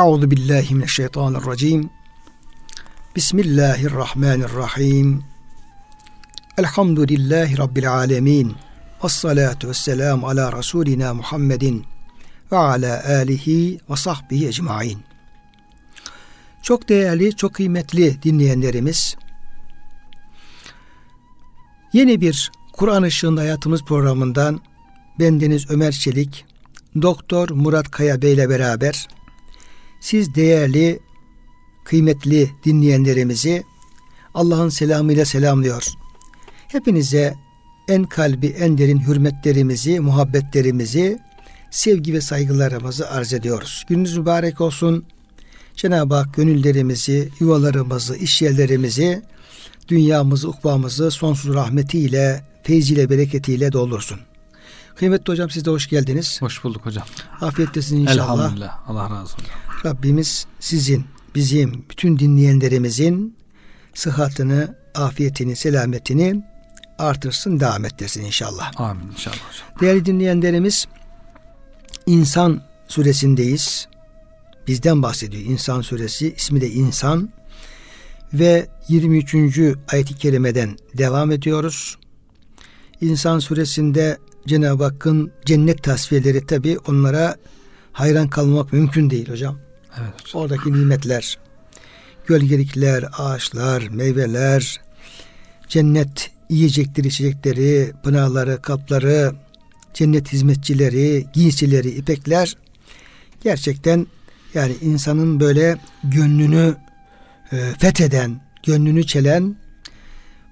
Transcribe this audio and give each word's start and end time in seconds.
Euzu 0.00 0.30
billahi 0.30 0.74
mineşşeytanirracim. 0.74 1.90
Bismillahirrahmanirrahim. 3.16 5.24
Elhamdülillahi 6.58 7.58
rabbil 7.58 7.92
alamin. 7.92 8.54
Ves 9.04 9.12
salatu 9.12 9.68
vesselam 9.68 10.24
ala 10.24 10.52
rasulina 10.52 11.14
Muhammedin 11.14 11.84
ve 12.52 12.56
ala 12.56 13.04
alihi 13.08 13.80
ve 13.90 13.96
sahbihi 13.96 14.48
ecmaîn. 14.48 14.98
Çok 16.62 16.88
değerli, 16.88 17.36
çok 17.36 17.54
kıymetli 17.54 18.22
dinleyenlerimiz, 18.22 19.16
yeni 21.92 22.20
bir 22.20 22.52
Kur'an 22.72 23.04
Işığında 23.04 23.40
Hayatımız 23.40 23.84
programından 23.84 24.60
bendeniz 25.18 25.70
Ömer 25.70 25.92
Çelik, 25.92 26.44
Doktor 27.02 27.50
Murat 27.50 27.90
Kaya 27.90 28.22
Bey 28.22 28.32
ile 28.32 28.48
beraber 28.48 29.08
siz 30.06 30.34
değerli, 30.34 31.00
kıymetli 31.84 32.50
dinleyenlerimizi 32.64 33.64
Allah'ın 34.34 34.68
selamıyla 34.68 35.24
selamlıyor. 35.24 35.84
Hepinize 36.68 37.34
en 37.88 38.04
kalbi, 38.04 38.46
en 38.46 38.78
derin 38.78 39.06
hürmetlerimizi, 39.06 40.00
muhabbetlerimizi, 40.00 41.18
sevgi 41.70 42.14
ve 42.14 42.20
saygılarımızı 42.20 43.10
arz 43.10 43.32
ediyoruz. 43.32 43.84
Gününüz 43.88 44.16
mübarek 44.16 44.60
olsun. 44.60 45.04
Cenab-ı 45.76 46.14
Hak 46.14 46.34
gönüllerimizi, 46.34 47.28
yuvalarımızı, 47.40 48.16
iş 48.16 48.42
yerlerimizi, 48.42 49.22
dünyamızı, 49.88 50.48
ukbamızı 50.48 51.10
sonsuz 51.10 51.54
rahmetiyle, 51.54 52.44
feyziyle, 52.62 53.10
bereketiyle 53.10 53.72
doldursun. 53.72 54.20
Kıymetli 54.96 55.32
hocam 55.32 55.50
siz 55.50 55.64
de 55.64 55.70
hoş 55.70 55.88
geldiniz. 55.88 56.42
Hoş 56.42 56.64
bulduk 56.64 56.86
hocam. 56.86 57.06
Afiyettesiniz 57.40 58.02
inşallah. 58.02 58.34
Elhamdülillah. 58.34 58.88
Allah 58.88 59.10
razı 59.10 59.22
olsun. 59.22 59.44
Rabbimiz 59.86 60.46
sizin, 60.60 61.04
bizim, 61.34 61.84
bütün 61.90 62.18
dinleyenlerimizin 62.18 63.36
sıhhatini, 63.94 64.66
afiyetini, 64.94 65.56
selametini 65.56 66.42
artırsın, 66.98 67.60
devam 67.60 67.84
ettirsin 67.84 68.24
inşallah. 68.24 68.80
Amin 68.80 69.08
inşallah. 69.10 69.36
Değerli 69.80 70.04
dinleyenlerimiz, 70.04 70.86
İnsan 72.06 72.62
suresindeyiz. 72.88 73.88
Bizden 74.66 75.02
bahsediyor 75.02 75.42
İnsan 75.42 75.80
suresi. 75.80 76.34
ismi 76.36 76.60
de 76.60 76.70
İnsan. 76.70 77.30
Ve 78.32 78.66
23. 78.88 79.34
ayet-i 79.92 80.14
kerimeden 80.14 80.76
devam 80.98 81.32
ediyoruz. 81.32 81.98
İnsan 83.00 83.38
suresinde 83.38 84.18
Cenab-ı 84.46 84.84
Hakk'ın 84.84 85.32
cennet 85.44 85.82
tasfiyeleri 85.82 86.46
tabi 86.46 86.78
onlara 86.78 87.36
hayran 87.92 88.28
kalmak 88.28 88.72
mümkün 88.72 89.10
değil 89.10 89.28
hocam. 89.28 89.65
Evet. 90.00 90.34
Oradaki 90.34 90.72
nimetler, 90.72 91.38
gölgelikler, 92.26 93.04
ağaçlar, 93.18 93.88
meyveler, 93.88 94.80
cennet 95.68 96.30
yiyecekleri, 96.50 97.08
içecekleri, 97.08 97.92
pınarları, 98.02 98.62
kapları, 98.62 99.32
cennet 99.94 100.32
hizmetçileri, 100.32 101.26
giysileri, 101.32 101.88
ipekler 101.88 102.56
gerçekten 103.42 104.06
yani 104.54 104.76
insanın 104.80 105.40
böyle 105.40 105.78
gönlünü 106.04 106.76
e, 107.52 107.56
fetheden, 107.78 108.40
gönlünü 108.66 109.06
çelen 109.06 109.56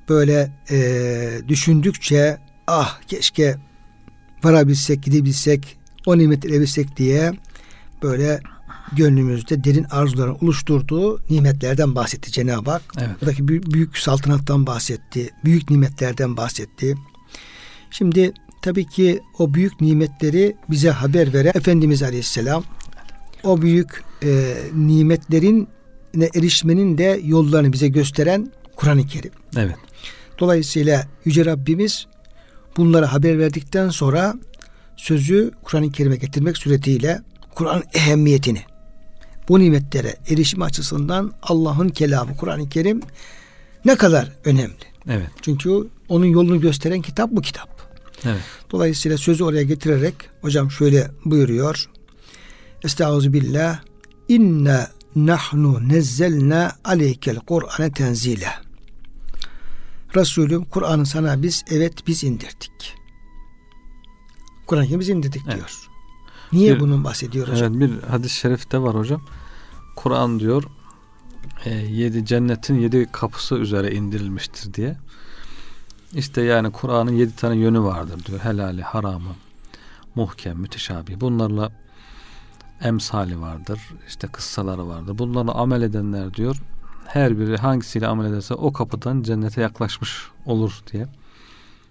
böyle 0.08 0.52
e, 0.70 1.48
düşündükçe 1.48 2.38
ah 2.66 3.00
keşke 3.08 3.56
varabilsek, 4.44 5.02
gidebilsek, 5.02 5.78
o 6.06 6.18
nimetleri 6.18 6.52
edebilsek 6.52 6.96
diye 6.96 7.32
böyle 8.02 8.40
gönlümüzde 8.92 9.64
derin 9.64 9.84
arzuların 9.84 10.36
oluşturduğu 10.40 11.20
nimetlerden 11.30 11.94
bahsetti 11.94 12.32
Cenab-ı 12.32 12.70
Hak. 12.70 12.82
Evet. 12.98 13.20
Buradaki 13.20 13.48
büyük, 13.48 13.72
büyük 13.72 13.98
saltanattan 13.98 14.66
bahsetti, 14.66 15.30
büyük 15.44 15.70
nimetlerden 15.70 16.36
bahsetti. 16.36 16.94
Şimdi 17.90 18.32
tabii 18.62 18.86
ki 18.86 19.20
o 19.38 19.54
büyük 19.54 19.80
nimetleri 19.80 20.56
bize 20.70 20.90
haber 20.90 21.32
veren 21.32 21.52
Efendimiz 21.54 22.02
Aleyhisselam 22.02 22.64
o 23.44 23.62
büyük 23.62 24.02
e, 24.22 24.54
nimetlerin 24.74 25.68
erişmenin 26.34 26.98
de 26.98 27.20
yollarını 27.24 27.72
bize 27.72 27.88
gösteren 27.88 28.52
Kur'an-ı 28.76 29.06
Kerim. 29.06 29.32
Evet. 29.56 29.76
Dolayısıyla 30.38 31.06
Yüce 31.24 31.44
Rabbimiz 31.44 32.06
bunlara 32.76 33.12
haber 33.12 33.38
verdikten 33.38 33.88
sonra 33.88 34.34
sözü 34.96 35.50
Kur'an-ı 35.62 35.92
Kerim'e 35.92 36.16
getirmek 36.16 36.56
suretiyle 36.56 37.20
Kur'an 37.54 37.82
ehemmiyetini 37.94 38.62
bu 39.48 39.58
nimetlere 39.58 40.16
erişim 40.28 40.62
açısından 40.62 41.32
Allah'ın 41.42 41.88
kelamı 41.88 42.36
Kur'an-ı 42.36 42.68
Kerim 42.68 43.00
ne 43.84 43.96
kadar 43.96 44.32
önemli. 44.44 44.84
Evet. 45.08 45.30
Çünkü 45.42 45.88
onun 46.08 46.26
yolunu 46.26 46.60
gösteren 46.60 47.02
kitap 47.02 47.30
bu 47.30 47.40
kitap. 47.40 47.74
Evet. 48.24 48.40
Dolayısıyla 48.70 49.18
sözü 49.18 49.44
oraya 49.44 49.62
getirerek 49.62 50.14
hocam 50.40 50.70
şöyle 50.70 51.10
buyuruyor. 51.24 51.88
Estaizu 52.84 53.32
billah 53.32 53.80
inna 54.28 54.90
nahnu 55.16 55.88
nezzelna 55.88 56.72
aleykel 56.84 57.36
Kur'ane 57.36 57.92
tenzile. 57.92 58.48
Resulüm 60.16 60.64
Kur'an'ı 60.64 61.06
sana 61.06 61.42
biz 61.42 61.64
evet 61.70 62.06
biz 62.06 62.24
indirdik. 62.24 62.94
Kur'an'ı 64.66 65.00
biz 65.00 65.08
indirdik 65.08 65.42
Evet. 65.46 65.56
diyor. 65.56 65.93
Niye 66.54 66.74
Bir- 66.74 66.80
bunun 66.80 67.04
bahsediyor 67.04 67.48
hocam? 67.48 67.82
Evet 67.82 67.90
bir 67.90 68.08
hadis-i 68.08 68.36
şerifte 68.36 68.78
var 68.82 68.94
hocam. 68.94 69.22
Kur'an 69.96 70.40
diyor 70.40 70.64
e, 71.64 71.70
yedi 71.74 72.24
cennetin 72.26 72.78
yedi 72.80 73.08
kapısı 73.12 73.54
üzere 73.54 73.94
indirilmiştir 73.94 74.74
diye. 74.74 74.96
İşte 76.14 76.42
yani 76.42 76.72
Kur'an'ın 76.72 77.12
yedi 77.12 77.36
tane 77.36 77.56
yönü 77.56 77.80
vardır 77.80 78.24
diyor. 78.26 78.40
Helali, 78.40 78.82
haramı, 78.82 79.34
muhkem, 80.14 80.56
müteşabih. 80.58 81.20
Bunlarla 81.20 81.72
emsali 82.80 83.40
vardır. 83.40 83.80
işte 84.08 84.26
kıssaları 84.26 84.88
vardır. 84.88 85.18
Bunlarla 85.18 85.52
amel 85.54 85.82
edenler 85.82 86.34
diyor. 86.34 86.62
Her 87.06 87.38
biri 87.38 87.56
hangisiyle 87.56 88.06
amel 88.06 88.30
ederse 88.32 88.54
o 88.54 88.72
kapıdan 88.72 89.22
cennete 89.22 89.60
yaklaşmış 89.60 90.28
olur 90.46 90.82
diye. 90.92 91.06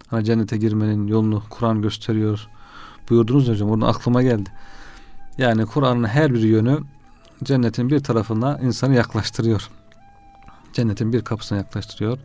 Hani 0.07 0.25
cennete 0.25 0.57
girmenin 0.57 1.07
yolunu 1.07 1.43
Kur'an 1.49 1.81
gösteriyor. 1.81 2.47
Buyurdunuz 3.09 3.47
hocam. 3.47 3.69
Oradan 3.69 3.87
aklıma 3.87 4.23
geldi. 4.23 4.49
Yani 5.37 5.65
Kur'an'ın 5.65 6.03
her 6.03 6.33
bir 6.33 6.39
yönü 6.39 6.79
cennetin 7.43 7.89
bir 7.89 7.99
tarafına 7.99 8.59
insanı 8.63 8.95
yaklaştırıyor. 8.95 9.69
Cennetin 10.73 11.13
bir 11.13 11.21
kapısına 11.21 11.57
yaklaştırıyor. 11.57 12.17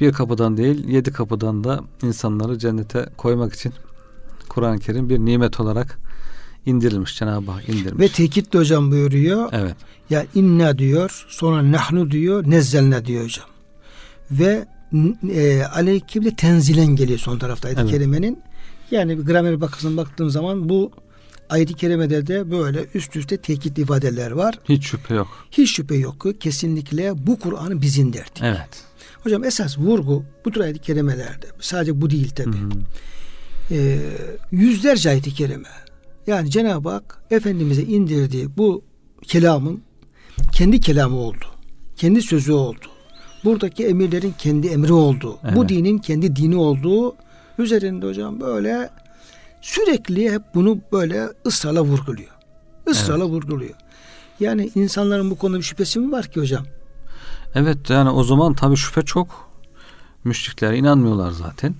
Bir 0.00 0.12
kapıdan 0.12 0.56
değil 0.56 0.88
yedi 0.88 1.12
kapıdan 1.12 1.64
da 1.64 1.80
insanları 2.02 2.58
cennete 2.58 3.08
koymak 3.16 3.54
için 3.54 3.72
Kur'an-ı 4.48 4.78
Kerim 4.78 5.08
bir 5.10 5.18
nimet 5.18 5.60
olarak 5.60 5.98
indirilmiş. 6.66 7.16
Cenab-ı 7.18 7.50
Hak 7.50 7.68
indirmiş. 7.68 7.98
Ve 8.00 8.08
tekit 8.08 8.52
de 8.52 8.58
hocam 8.58 8.90
buyuruyor. 8.90 9.48
evet. 9.52 9.76
Ya 10.10 10.26
inna 10.34 10.78
diyor, 10.78 11.26
sonra 11.28 11.72
nahnu 11.72 12.10
diyor, 12.10 12.44
nezzelne 12.50 13.04
diyor 13.04 13.24
hocam. 13.24 13.46
Ve 14.30 14.64
e, 15.32 15.62
aleyküm 15.64 16.24
de 16.24 16.34
tenzilen 16.34 16.86
geliyor 16.96 17.18
son 17.18 17.38
tarafta 17.38 17.68
ayet-i 17.68 17.80
Evet. 17.82 17.90
kerimenin. 17.90 18.42
Yani 18.92 19.18
bir 19.18 19.22
gramer 19.24 19.60
bakısına 19.60 19.96
baktığım 19.96 20.30
zaman 20.30 20.68
bu 20.68 20.90
ayet-i 21.50 21.74
kerimede 21.74 22.26
de 22.26 22.50
böyle 22.50 22.86
üst 22.94 23.16
üste 23.16 23.36
tekit 23.36 23.78
ifadeler 23.78 24.30
var. 24.30 24.58
Hiç 24.68 24.84
şüphe 24.86 25.14
yok. 25.14 25.28
Hiç 25.50 25.76
şüphe 25.76 25.94
yok 25.94 26.20
ki 26.20 26.38
kesinlikle 26.40 27.26
bu 27.26 27.38
Kur'an'ı 27.38 27.82
biz 27.82 27.98
indirdik. 27.98 28.42
Evet. 28.42 28.84
Hocam 29.22 29.44
esas 29.44 29.78
vurgu 29.78 30.24
bu 30.44 30.50
tür 30.50 30.60
ayet-i 30.60 30.78
kerimelerde 30.80 31.46
sadece 31.60 32.00
bu 32.00 32.10
değil 32.10 32.30
tabi. 32.30 32.56
Ee, 33.70 33.98
yüzlerce 34.50 35.10
ayet-i 35.10 35.34
kerime. 35.34 35.68
Yani 36.26 36.50
Cenab-ı 36.50 36.88
Hak 36.88 37.22
Efendimiz'e 37.30 37.82
indirdiği 37.82 38.56
bu 38.56 38.82
kelamın 39.22 39.82
kendi 40.52 40.80
kelamı 40.80 41.16
oldu. 41.16 41.44
Kendi 41.96 42.22
sözü 42.22 42.52
oldu. 42.52 42.86
Buradaki 43.44 43.86
emirlerin 43.86 44.34
kendi 44.38 44.66
emri 44.66 44.92
oldu. 44.92 45.38
Bu 45.54 45.60
Evet. 45.60 45.68
dinin 45.68 45.98
kendi 45.98 46.36
dini 46.36 46.56
olduğu 46.56 47.14
üzerinde 47.62 48.06
hocam 48.06 48.40
böyle 48.40 48.90
sürekli 49.60 50.32
hep 50.32 50.42
bunu 50.54 50.78
böyle 50.92 51.28
ısrarla 51.46 51.82
vurguluyor. 51.82 52.30
Israrla 52.90 53.26
vurguluyor. 53.26 53.74
Yani 54.40 54.70
insanların 54.74 55.30
bu 55.30 55.38
konuda 55.38 55.58
bir 55.58 55.62
şüphesi 55.62 55.98
mi 55.98 56.12
var 56.12 56.26
ki 56.26 56.40
hocam? 56.40 56.64
Evet 57.54 57.90
yani 57.90 58.10
o 58.10 58.24
zaman 58.24 58.54
tabii 58.54 58.76
şüphe 58.76 59.02
çok. 59.02 59.52
Müşrikler 60.24 60.72
inanmıyorlar 60.72 61.30
zaten. 61.30 61.74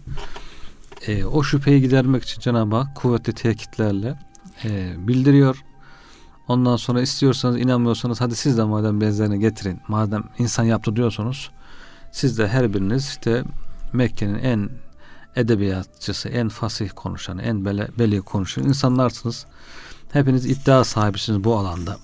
E, 1.07 1.25
o 1.25 1.43
şüpheyi 1.43 1.81
gidermek 1.81 2.23
için 2.23 2.41
Cenab-ı 2.41 2.77
Hak 2.77 2.97
kuvvetli 2.97 3.33
tekitlerle 3.33 4.19
e, 4.65 4.95
bildiriyor. 5.09 5.57
Ondan 6.49 6.77
sonra 6.77 7.01
istiyorsanız 7.01 7.61
inanmıyorsanız 7.61 8.21
hadi 8.21 8.37
siz 8.37 8.59
de 8.59 8.65
madem 8.65 9.01
benzerini 9.01 9.41
getirin. 9.41 9.81
Madem 9.89 10.25
insan 10.39 10.65
yaptı 10.65 10.97
diyorsunuz 10.97 11.51
siz 12.13 12.39
de 12.39 12.49
her 12.49 12.75
biriniz 12.75 13.07
işte 13.07 13.45
Mekke'nin 13.93 14.39
en 14.39 14.71
edebiyatçısı, 15.37 16.29
en 16.29 16.49
fasih 16.49 16.91
konuşanı, 16.95 17.43
en 17.43 17.65
bele, 17.65 17.89
beli 17.99 18.21
konuşan 18.21 18.65
insanlarsınız. 18.65 19.47
Hepiniz 20.13 20.47
iddia 20.47 20.85
sahibisiniz 20.85 21.45
bu 21.45 21.57
alanda. 21.57 21.99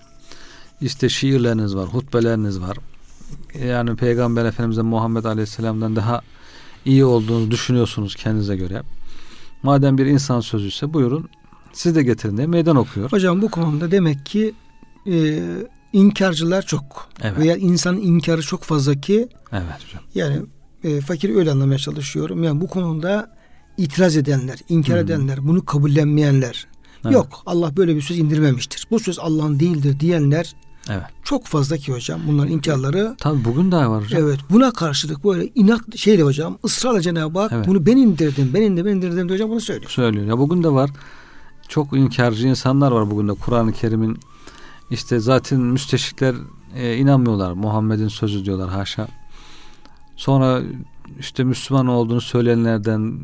işte 0.80 1.08
şiirleriniz 1.08 1.76
var, 1.76 1.88
hutbeleriniz 1.88 2.60
var. 2.60 2.78
Yani 3.64 3.96
Peygamber 3.96 4.44
Efendimiz 4.44 4.78
Muhammed 4.78 5.24
Aleyhisselam'dan 5.24 5.96
daha 5.96 6.20
iyi 6.84 7.04
olduğunu 7.04 7.50
düşünüyorsunuz 7.50 8.14
kendinize 8.14 8.56
göre. 8.56 8.82
Madem 9.62 9.98
bir 9.98 10.06
insan 10.06 10.40
sözü 10.40 10.68
ise 10.68 10.94
buyurun 10.94 11.28
siz 11.72 11.94
de 11.94 12.02
getirin 12.02 12.36
diye 12.36 12.46
meydan 12.46 12.76
okuyor. 12.76 13.12
Hocam 13.12 13.42
bu 13.42 13.50
konuda 13.50 13.90
demek 13.90 14.26
ki 14.26 14.54
e, 15.06 15.40
inkarcılar 15.92 16.62
çok. 16.62 17.08
Evet. 17.22 17.38
Veya 17.38 17.56
insanın 17.56 18.00
inkarı 18.00 18.42
çok 18.42 18.62
fazla 18.62 19.00
ki 19.00 19.28
Evet 19.52 19.84
hocam. 19.86 20.02
Yani 20.14 20.42
e, 20.84 21.00
fakir 21.00 21.36
öyle 21.36 21.50
anlamaya 21.50 21.78
çalışıyorum. 21.78 22.44
Yani 22.44 22.60
bu 22.60 22.66
konuda 22.66 23.36
itiraz 23.76 24.16
edenler, 24.16 24.58
inkar 24.68 24.96
hmm. 24.96 25.04
edenler, 25.04 25.48
bunu 25.48 25.64
kabullenmeyenler, 25.64 26.66
evet. 27.04 27.14
yok 27.14 27.42
Allah 27.46 27.76
böyle 27.76 27.96
bir 27.96 28.02
söz 28.02 28.18
indirmemiştir. 28.18 28.86
Bu 28.90 28.98
söz 28.98 29.18
Allah'ın 29.18 29.60
değildir 29.60 30.00
diyenler 30.00 30.54
Evet. 30.90 31.02
Çok 31.24 31.46
fazla 31.46 31.76
ki 31.76 31.92
hocam 31.92 32.20
bunların 32.26 32.52
inkarları. 32.52 33.14
Tabii 33.18 33.44
bugün 33.44 33.72
daha 33.72 33.90
var 33.90 34.04
hocam. 34.04 34.22
Evet. 34.22 34.38
Buna 34.50 34.70
karşılık 34.70 35.24
böyle 35.24 35.48
inat 35.54 35.96
şeyle 35.96 36.22
hocam 36.22 36.58
ısrarla 36.64 37.00
Cenab-ı 37.00 37.38
Hak 37.38 37.52
evet. 37.52 37.66
bunu 37.66 37.86
ben 37.86 37.96
indirdim, 37.96 38.50
ben 38.54 38.62
indirdim, 38.62 38.86
ben 38.86 38.96
indirdim 38.96 39.28
hocam 39.30 39.50
bunu 39.50 39.60
söylüyor. 39.60 39.90
Söylüyor. 39.90 40.26
Ya 40.26 40.38
bugün 40.38 40.62
de 40.62 40.68
var. 40.68 40.90
Çok 41.68 41.96
inkarcı 41.96 42.48
insanlar 42.48 42.92
var 42.92 43.10
bugün 43.10 43.28
de 43.28 43.34
Kur'an-ı 43.34 43.72
Kerim'in 43.72 44.18
işte 44.90 45.18
zaten 45.18 45.60
müsteşikler 45.60 46.34
e, 46.76 46.96
inanmıyorlar. 46.96 47.52
Muhammed'in 47.52 48.08
sözü 48.08 48.44
diyorlar 48.44 48.68
haşa. 48.68 49.08
Sonra 50.18 50.62
işte 51.18 51.44
Müslüman 51.44 51.86
olduğunu 51.86 52.20
söyleyenlerden 52.20 53.18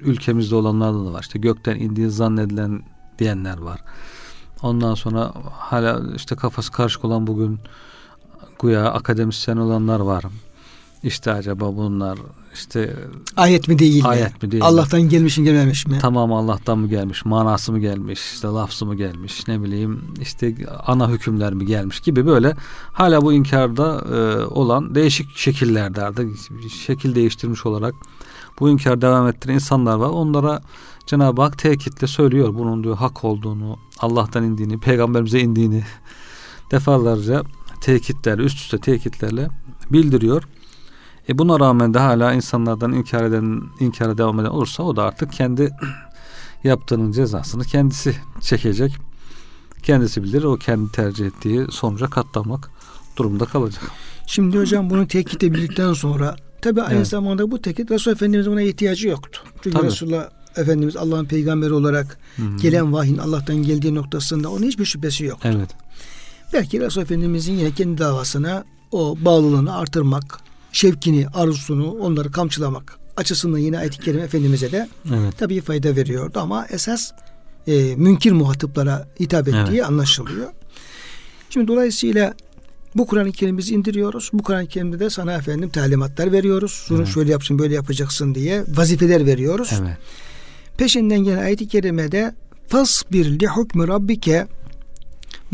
ülkemizde 0.00 0.54
olanlardan 0.54 1.06
da 1.06 1.12
var. 1.12 1.20
İşte 1.20 1.38
gökten 1.38 1.76
indiği 1.76 2.10
zannedilen 2.10 2.82
diyenler 3.18 3.58
var. 3.58 3.80
Ondan 4.62 4.94
sonra 4.94 5.32
hala 5.52 6.14
işte 6.16 6.36
kafası 6.36 6.72
karışık 6.72 7.04
olan 7.04 7.26
bugün 7.26 7.58
güya 8.62 8.92
akademisyen 8.92 9.56
olanlar 9.56 10.00
var. 10.00 10.24
İşte 11.04 11.32
acaba 11.32 11.76
bunlar 11.76 12.18
işte 12.54 12.96
ayet 13.36 13.68
mi 13.68 13.78
değil 13.78 14.04
ayet 14.04 14.42
mi? 14.42 14.46
mi 14.46 14.52
değil 14.52 14.64
Allah'tan 14.64 15.00
mi? 15.00 15.08
gelmiş 15.08 15.38
mi 15.38 15.44
gelmemiş 15.44 15.86
mi? 15.86 15.98
Tamam 16.00 16.32
Allah'tan 16.32 16.78
mı 16.78 16.88
gelmiş? 16.88 17.24
Manası 17.24 17.72
mı 17.72 17.78
gelmiş? 17.78 18.20
işte 18.34 18.48
lafzı 18.48 18.86
mı 18.86 18.94
gelmiş? 18.94 19.48
Ne 19.48 19.62
bileyim 19.62 20.00
işte 20.20 20.54
ana 20.86 21.08
hükümler 21.08 21.54
mi 21.54 21.66
gelmiş 21.66 22.00
gibi 22.00 22.26
böyle 22.26 22.56
hala 22.92 23.22
bu 23.22 23.32
inkarda 23.32 24.04
e, 24.14 24.44
olan 24.46 24.94
değişik 24.94 25.36
şekillerde 25.36 26.02
artık 26.02 26.30
şekil 26.86 27.14
değiştirmiş 27.14 27.66
olarak 27.66 27.94
bu 28.60 28.70
inkar 28.70 29.00
devam 29.00 29.28
ettiren 29.28 29.54
insanlar 29.54 29.96
var. 29.96 30.08
Onlara 30.08 30.60
Cenab-ı 31.06 31.42
Hak 31.42 31.58
tekitle 31.58 32.06
söylüyor 32.06 32.54
bunun 32.54 32.84
diyor 32.84 32.96
hak 32.96 33.24
olduğunu, 33.24 33.78
Allah'tan 33.98 34.44
indiğini, 34.44 34.80
peygamberimize 34.80 35.40
indiğini 35.40 35.84
defalarca 36.70 37.42
tekitler, 37.80 38.38
üst 38.38 38.58
üste 38.58 38.78
tekitlerle 38.78 39.48
bildiriyor. 39.90 40.44
E 41.28 41.38
buna 41.38 41.60
rağmen 41.60 41.94
de 41.94 41.98
hala 41.98 42.32
insanlardan 42.32 42.92
inkar 42.92 43.24
eden, 43.24 43.62
inkara 43.80 44.18
devam 44.18 44.40
eden 44.40 44.48
olursa 44.48 44.82
o 44.82 44.96
da 44.96 45.02
artık 45.02 45.32
kendi 45.32 45.70
yaptığının 46.64 47.12
cezasını 47.12 47.64
kendisi 47.64 48.16
çekecek. 48.40 48.92
Kendisi 49.82 50.22
bilir 50.22 50.44
o 50.44 50.56
kendi 50.56 50.92
tercih 50.92 51.26
ettiği 51.26 51.66
sonuca 51.70 52.06
katlanmak 52.06 52.70
durumda 53.16 53.44
kalacak. 53.44 53.82
Şimdi 54.26 54.58
hocam 54.58 54.90
bunu 54.90 55.08
tekit 55.08 55.44
edildikten 55.44 55.92
sonra 55.92 56.36
tabi 56.62 56.82
aynı 56.82 56.96
evet. 56.96 57.08
zamanda 57.08 57.50
bu 57.50 57.62
tekit 57.62 57.90
Resul 57.90 58.12
Efendimiz'in 58.12 58.52
buna 58.52 58.62
ihtiyacı 58.62 59.08
yoktu. 59.08 59.40
Çünkü 59.62 59.76
tabii. 59.76 59.86
Resulullah 59.86 60.28
Efendimiz 60.56 60.96
Allah'ın 60.96 61.24
peygamberi 61.24 61.72
olarak 61.72 62.18
Hı-hı. 62.36 62.56
gelen 62.56 62.92
vahyin 62.92 63.18
Allah'tan 63.18 63.56
geldiği 63.56 63.94
noktasında 63.94 64.50
onun 64.50 64.66
hiçbir 64.66 64.84
şüphesi 64.84 65.24
yoktu. 65.24 65.48
Evet. 65.52 65.70
Belki 66.52 66.80
Resul 66.80 67.02
Efendimizin 67.02 67.52
yine 67.52 67.70
kendi 67.70 67.98
davasına 67.98 68.64
o 68.92 69.16
bağlılığını 69.20 69.76
artırmak, 69.76 70.38
şevkini, 70.74 71.28
arzusunu 71.28 71.90
onları 71.90 72.30
kamçılamak 72.30 72.98
açısından 73.16 73.58
yine 73.58 73.78
ayet-i 73.78 74.00
kerime 74.00 74.22
Efendimiz'e 74.22 74.72
de 74.72 74.88
evet. 75.08 75.38
tabii 75.38 75.60
fayda 75.60 75.96
veriyordu 75.96 76.38
ama 76.40 76.66
esas 76.70 77.12
e, 77.66 77.94
münkir 77.96 78.32
muhataplara 78.32 79.08
hitap 79.20 79.48
ettiği 79.48 79.70
evet. 79.70 79.86
anlaşılıyor. 79.86 80.48
Şimdi 81.50 81.68
dolayısıyla 81.68 82.34
bu 82.94 83.06
Kur'an-ı 83.06 83.32
Kerim'i 83.32 83.62
indiriyoruz. 83.62 84.30
Bu 84.32 84.42
Kur'an-ı 84.42 84.66
Kerim'de 84.66 85.00
de 85.00 85.10
sana 85.10 85.32
efendim 85.32 85.70
talimatlar 85.70 86.32
veriyoruz. 86.32 86.84
Şunu 86.88 86.98
evet. 86.98 87.14
şöyle 87.14 87.32
yapsın 87.32 87.58
böyle 87.58 87.74
yapacaksın 87.74 88.34
diye 88.34 88.64
vazifeler 88.68 89.26
veriyoruz. 89.26 89.70
Evet. 89.82 89.96
Peşinden 90.76 91.24
gelen 91.24 91.42
ayet-i 91.42 91.68
kerimede 91.68 92.34
fasbir 92.68 93.40
li 93.40 93.46
hukmi 93.46 93.88
rabbike 93.88 94.46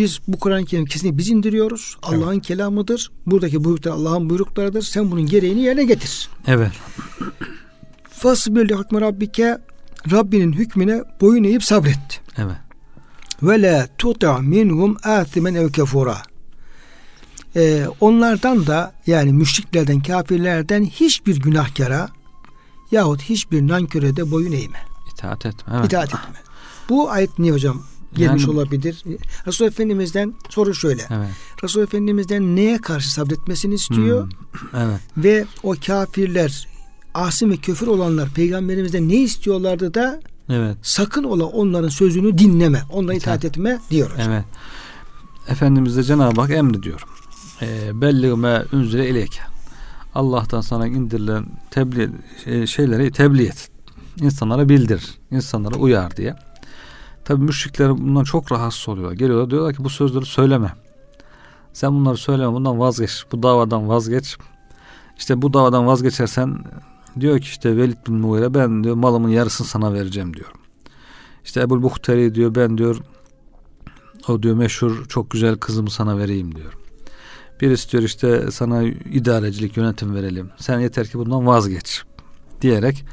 biz 0.00 0.20
bu 0.28 0.38
Kur'an-ı 0.38 0.64
Kerim 0.64 0.84
kesinlikle 0.84 1.18
biz 1.18 1.28
indiriyoruz. 1.28 1.96
Allah'ın 2.02 2.34
evet. 2.34 2.46
kelamıdır. 2.46 3.10
Buradaki 3.26 3.64
buyruklar 3.64 3.92
Allah'ın 3.92 4.30
buyruklarıdır. 4.30 4.82
Sen 4.82 5.10
bunun 5.10 5.26
gereğini 5.26 5.60
yerine 5.60 5.84
getir. 5.84 6.28
Evet. 6.46 6.72
Fasbir 8.10 8.68
li 8.68 8.74
hukmi 8.74 9.00
rabbike 9.00 9.58
Rabbinin 10.10 10.52
hükmüne 10.52 11.02
boyun 11.20 11.44
eğip 11.44 11.64
sabret. 11.64 12.20
Evet. 12.36 12.56
Ve 13.42 13.62
la 13.62 13.88
tuta 13.98 14.38
minhum 14.38 14.96
athimen 15.04 15.54
ev 15.54 15.72
kefura. 15.72 16.16
Ee, 17.56 17.86
onlardan 18.00 18.66
da 18.66 18.92
yani 19.06 19.32
müşriklerden, 19.32 20.00
kafirlerden 20.00 20.84
hiçbir 20.84 21.40
günahkara 21.40 22.08
yahut 22.90 23.22
hiçbir 23.22 23.68
nanköre 23.68 24.16
de 24.16 24.30
boyun 24.30 24.52
eğme. 24.52 24.78
İtaat 25.14 25.46
etme. 25.46 25.74
Evet. 25.76 25.86
İtaat 25.86 26.08
etme. 26.08 26.40
Bu 26.88 27.10
ayet 27.10 27.38
niye 27.38 27.52
hocam 27.52 27.82
gelmiş 28.14 28.42
yani, 28.42 28.52
olabilir? 28.52 29.04
Resul 29.46 29.66
Efendimiz'den 29.66 30.34
soru 30.48 30.74
şöyle. 30.74 31.02
Evet. 31.10 31.28
Resul 31.64 31.82
Efendimiz'den 31.82 32.56
neye 32.56 32.78
karşı 32.78 33.12
sabretmesini 33.12 33.74
istiyor? 33.74 34.30
Hmm, 34.30 34.80
evet. 34.80 35.00
Ve 35.16 35.44
o 35.62 35.74
kafirler, 35.86 36.68
asim 37.14 37.50
ve 37.50 37.56
küfür 37.56 37.86
olanlar 37.86 38.28
peygamberimizden 38.30 39.08
ne 39.08 39.16
istiyorlardı 39.16 39.94
da 39.94 40.20
Evet. 40.50 40.76
Sakın 40.82 41.24
ola 41.24 41.44
onların 41.44 41.88
sözünü 41.88 42.38
dinleme. 42.38 42.82
Onlara 42.90 43.14
itaat, 43.14 43.44
etme 43.44 43.78
diyor. 43.90 44.10
Hocam. 44.10 44.32
Evet. 44.32 44.44
Efendimiz 45.48 45.96
de 45.96 46.02
Cenab-ı 46.02 46.40
Hak 46.40 46.50
emrediyor. 46.50 47.04
E, 47.62 48.00
Belli 48.00 48.36
me 48.36 48.62
unzile 48.72 49.08
ileyke. 49.08 49.40
Allah'tan 50.14 50.60
sana 50.60 50.86
indirilen 50.86 51.46
tebliğ 51.70 52.10
şey, 52.44 52.66
şeyleri 52.66 53.12
tebliğ 53.12 53.46
et 53.46 53.70
insanlara 54.20 54.68
bildir, 54.68 55.18
insanlara 55.30 55.74
uyar 55.74 56.16
diye. 56.16 56.36
Tabi 57.30 57.44
müşrikler 57.44 57.90
bundan 57.90 58.24
çok 58.24 58.52
rahatsız 58.52 58.88
oluyorlar. 58.88 59.16
Geliyorlar 59.16 59.50
diyorlar 59.50 59.74
ki 59.74 59.84
bu 59.84 59.90
sözleri 59.90 60.26
söyleme. 60.26 60.72
Sen 61.72 61.92
bunları 61.92 62.16
söyleme 62.16 62.52
bundan 62.52 62.78
vazgeç. 62.78 63.24
Bu 63.32 63.42
davadan 63.42 63.88
vazgeç. 63.88 64.36
İşte 65.18 65.42
bu 65.42 65.52
davadan 65.52 65.86
vazgeçersen 65.86 66.64
diyor 67.20 67.38
ki 67.38 67.44
işte 67.44 67.76
Velid 67.76 67.96
bin 68.06 68.14
Mughire 68.14 68.54
ben 68.54 68.84
diyor 68.84 68.94
malımın 68.94 69.28
yarısını 69.28 69.66
sana 69.66 69.92
vereceğim 69.94 70.36
diyor. 70.36 70.52
İşte 71.44 71.60
Ebul 71.60 71.82
Buhteri 71.82 72.34
diyor 72.34 72.54
ben 72.54 72.78
diyor 72.78 72.96
o 74.28 74.42
diyor 74.42 74.56
meşhur 74.56 75.06
çok 75.08 75.30
güzel 75.30 75.56
kızımı 75.56 75.90
sana 75.90 76.18
vereyim 76.18 76.54
diyor. 76.54 76.72
Birisi 77.60 77.92
diyor 77.92 78.02
işte 78.02 78.50
sana 78.50 78.82
idarecilik 78.82 79.76
yönetim 79.76 80.14
verelim. 80.14 80.50
Sen 80.56 80.80
yeter 80.80 81.06
ki 81.06 81.18
bundan 81.18 81.46
vazgeç 81.46 82.02
diyerek 82.60 83.04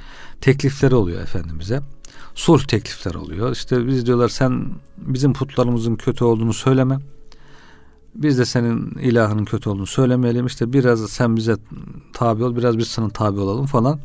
teklifleri 0.41 0.95
oluyor 0.95 1.21
Efendimiz'e. 1.21 1.81
Sulh 2.37 2.63
teklifler 2.63 3.15
oluyor. 3.15 3.51
İşte 3.51 3.87
biz 3.87 4.05
diyorlar 4.05 4.29
sen 4.29 4.65
bizim 4.97 5.33
putlarımızın 5.33 5.95
kötü 5.95 6.23
olduğunu 6.23 6.53
söyleme. 6.53 6.97
Biz 8.15 8.37
de 8.37 8.45
senin 8.45 8.91
ilahının 8.91 9.45
kötü 9.45 9.69
olduğunu 9.69 9.85
söylemeyelim. 9.85 10.45
İşte 10.45 10.73
biraz 10.73 11.09
sen 11.09 11.35
bize 11.35 11.55
tabi 12.13 12.43
ol, 12.43 12.55
biraz 12.55 12.77
biz 12.77 12.87
sana 12.87 13.09
tabi 13.09 13.39
olalım 13.39 13.65
falan. 13.65 13.99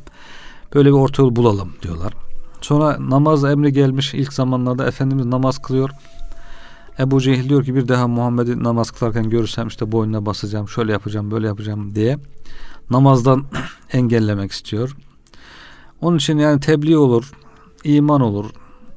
Böyle 0.75 0.89
bir 0.89 0.95
orta 0.95 1.23
yol 1.23 1.37
bulalım 1.37 1.73
diyorlar. 1.83 2.15
Sonra 2.61 2.97
namaz 3.01 3.45
emri 3.45 3.73
gelmiş. 3.73 4.15
ilk 4.15 4.33
zamanlarda 4.33 4.87
Efendimiz 4.87 5.27
namaz 5.27 5.59
kılıyor. 5.59 5.91
Ebu 6.99 7.21
Cehil 7.21 7.49
diyor 7.49 7.65
ki 7.65 7.75
bir 7.75 7.89
daha 7.89 8.09
Muhammed'i 8.09 8.65
namaz 8.65 8.91
kılarken 8.91 9.31
görürsem 9.31 9.69
işte 9.69 9.93
boynuna 9.93 10.27
basacağım, 10.27 10.69
şöyle 10.69 10.93
yapacağım, 10.93 11.31
böyle 11.31 11.47
yapacağım 11.47 11.95
diye 11.95 12.19
namazdan 12.91 13.45
engellemek 13.93 14.53
istiyor. 14.53 14.97
Onun 16.01 16.17
için 16.17 16.39
yani 16.39 16.61
tebliğ 16.61 16.97
olur, 16.97 17.33
iman 17.85 18.21
olur, 18.21 18.51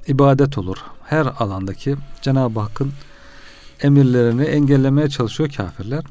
ibadet 0.08 0.58
olur. 0.58 0.78
Her 1.04 1.28
alandaki 1.40 1.96
Cenab-ı 2.22 2.60
Hakk'ın 2.60 2.92
emirlerini 3.82 4.44
engellemeye 4.44 5.10
çalışıyor 5.10 5.50
kafirler. 5.50 6.04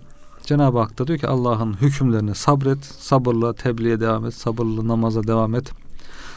Cenab-ı 0.45 0.79
Hak 0.79 0.99
da 0.99 1.07
diyor 1.07 1.19
ki 1.19 1.27
Allah'ın 1.27 1.73
hükümlerini 1.81 2.35
sabret, 2.35 2.85
sabırla 2.85 3.53
tebliğe 3.53 4.01
devam 4.01 4.27
et, 4.27 4.35
sabırla 4.35 4.89
namaza 4.89 5.27
devam 5.27 5.55
et, 5.55 5.71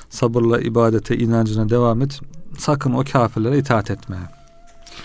sabırla 0.10 0.62
ibadete, 0.62 1.18
inancına 1.18 1.70
devam 1.70 2.02
et. 2.02 2.20
Sakın 2.58 2.94
o 2.94 3.04
kafirlere 3.12 3.58
itaat 3.58 3.92
etme. 3.92 4.18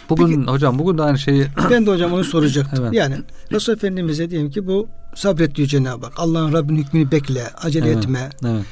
Bugün 0.08 0.40
Peki, 0.40 0.50
hocam 0.50 0.78
bugün 0.78 0.98
de 0.98 1.02
aynı 1.02 1.18
şeyi 1.18 1.46
ben 1.70 1.86
de 1.86 1.90
hocam 1.90 2.12
onu 2.12 2.24
soracaktım. 2.24 2.84
evet. 2.84 2.94
Yani 2.94 3.16
Resul 3.52 3.72
Efendimiz'e 3.72 4.30
diyelim 4.30 4.50
ki 4.50 4.66
bu 4.66 4.88
sabret 5.14 5.54
diyor 5.54 5.68
Cenab-ı 5.68 6.06
Hak. 6.06 6.14
Allah'ın 6.16 6.52
Rabbin 6.52 6.76
hükmünü 6.76 7.10
bekle, 7.10 7.50
acele 7.62 7.86
evet, 7.86 7.96
etme. 8.04 8.30
Evet 8.44 8.64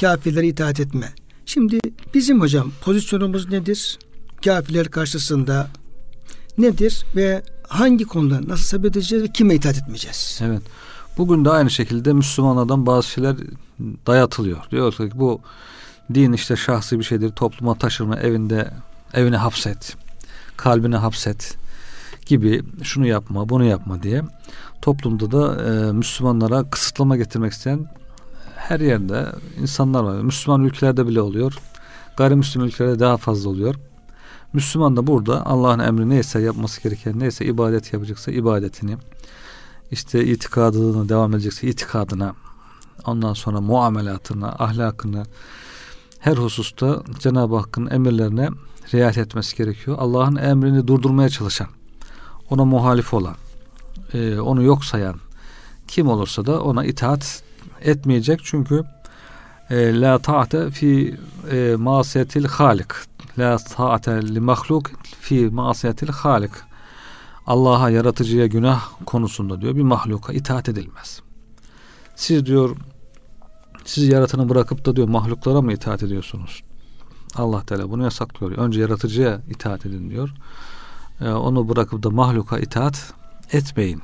kafirlere 0.00 0.46
itaat 0.46 0.80
etme. 0.80 1.06
Şimdi 1.52 1.80
bizim 2.14 2.40
hocam 2.40 2.72
pozisyonumuz 2.80 3.50
nedir? 3.50 3.98
Kafirler 4.44 4.88
karşısında 4.88 5.68
nedir 6.58 7.04
ve 7.16 7.42
hangi 7.68 8.04
konuda 8.04 8.40
nasıl 8.48 8.64
sabredeceğiz 8.64 9.24
ve 9.24 9.28
kime 9.28 9.54
itaat 9.54 9.78
etmeyeceğiz? 9.78 10.40
Evet. 10.44 10.62
Bugün 11.18 11.44
de 11.44 11.50
aynı 11.50 11.70
şekilde 11.70 12.12
Müslümanlardan 12.12 12.86
bazı 12.86 13.08
şeyler 13.08 13.36
dayatılıyor. 14.06 14.58
Diyor 14.70 14.92
ki 14.92 15.10
bu 15.14 15.40
din 16.14 16.32
işte 16.32 16.56
şahsi 16.56 16.98
bir 16.98 17.04
şeydir. 17.04 17.30
Topluma 17.30 17.74
taşırma, 17.74 18.16
evinde 18.16 18.70
evine 19.14 19.36
hapset, 19.36 19.96
kalbine 20.56 20.96
hapset 20.96 21.56
gibi 22.26 22.62
şunu 22.82 23.06
yapma, 23.06 23.48
bunu 23.48 23.64
yapma 23.64 24.02
diye 24.02 24.22
toplumda 24.82 25.30
da 25.30 25.70
e, 25.70 25.92
Müslümanlara 25.92 26.70
kısıtlama 26.70 27.16
getirmek 27.16 27.52
isteyen 27.52 27.99
her 28.60 28.80
yerde 28.80 29.26
insanlar 29.60 30.02
var. 30.02 30.22
Müslüman 30.22 30.64
ülkelerde 30.64 31.06
bile 31.06 31.20
oluyor. 31.20 31.58
Gayrimüslim 32.16 32.64
ülkelerde 32.64 32.98
daha 32.98 33.16
fazla 33.16 33.50
oluyor. 33.50 33.74
Müslüman 34.52 34.96
da 34.96 35.06
burada 35.06 35.46
Allah'ın 35.46 35.78
emri 35.78 36.08
neyse 36.08 36.40
yapması 36.40 36.82
gereken 36.82 37.18
neyse 37.18 37.44
ibadet 37.44 37.92
yapacaksa 37.92 38.30
ibadetini 38.30 38.96
işte 39.90 40.24
itikadını 40.24 41.08
devam 41.08 41.34
edecekse 41.34 41.66
itikadına 41.66 42.34
ondan 43.06 43.34
sonra 43.34 43.60
muamelatına 43.60 44.48
ahlakını 44.58 45.24
her 46.18 46.36
hususta 46.36 47.02
Cenab-ı 47.18 47.56
Hakk'ın 47.56 47.86
emirlerine 47.86 48.48
riayet 48.94 49.18
etmesi 49.18 49.56
gerekiyor. 49.56 49.96
Allah'ın 50.00 50.36
emrini 50.36 50.88
durdurmaya 50.88 51.28
çalışan 51.28 51.68
ona 52.50 52.64
muhalif 52.64 53.14
olan 53.14 53.36
e, 54.14 54.40
onu 54.40 54.62
yok 54.62 54.84
sayan 54.84 55.16
kim 55.88 56.08
olursa 56.08 56.46
da 56.46 56.62
ona 56.62 56.84
itaat 56.84 57.42
etmeyecek 57.82 58.40
çünkü 58.44 58.84
e, 59.70 60.00
la 60.00 60.18
ta'ate 60.18 60.70
fi 60.70 61.16
e, 61.50 61.76
masiyetil 61.78 62.44
halik 62.44 62.92
la 63.38 63.56
ta'ate 63.58 64.34
li 64.34 64.40
mahluk 64.40 64.90
fi 65.20 65.48
masiyetil 65.50 66.08
halik 66.08 66.52
Allah'a 67.46 67.90
yaratıcıya 67.90 68.46
günah 68.46 68.88
konusunda 69.06 69.60
diyor 69.60 69.76
bir 69.76 69.82
mahluka 69.82 70.32
itaat 70.32 70.68
edilmez. 70.68 71.20
Siz 72.16 72.46
diyor 72.46 72.76
siz 73.84 74.08
yaratanı 74.08 74.48
bırakıp 74.48 74.86
da 74.86 74.96
diyor 74.96 75.08
mahluklara 75.08 75.62
mı 75.62 75.72
itaat 75.72 76.02
ediyorsunuz? 76.02 76.62
Allah 77.36 77.62
Teala 77.62 77.90
bunu 77.90 78.02
yasaklıyor. 78.02 78.52
Önce 78.52 78.80
yaratıcıya 78.80 79.40
itaat 79.48 79.86
edin 79.86 80.10
diyor. 80.10 80.30
Ee, 81.20 81.28
onu 81.28 81.68
bırakıp 81.68 82.02
da 82.02 82.10
mahluka 82.10 82.58
itaat 82.58 83.12
etmeyin 83.52 84.02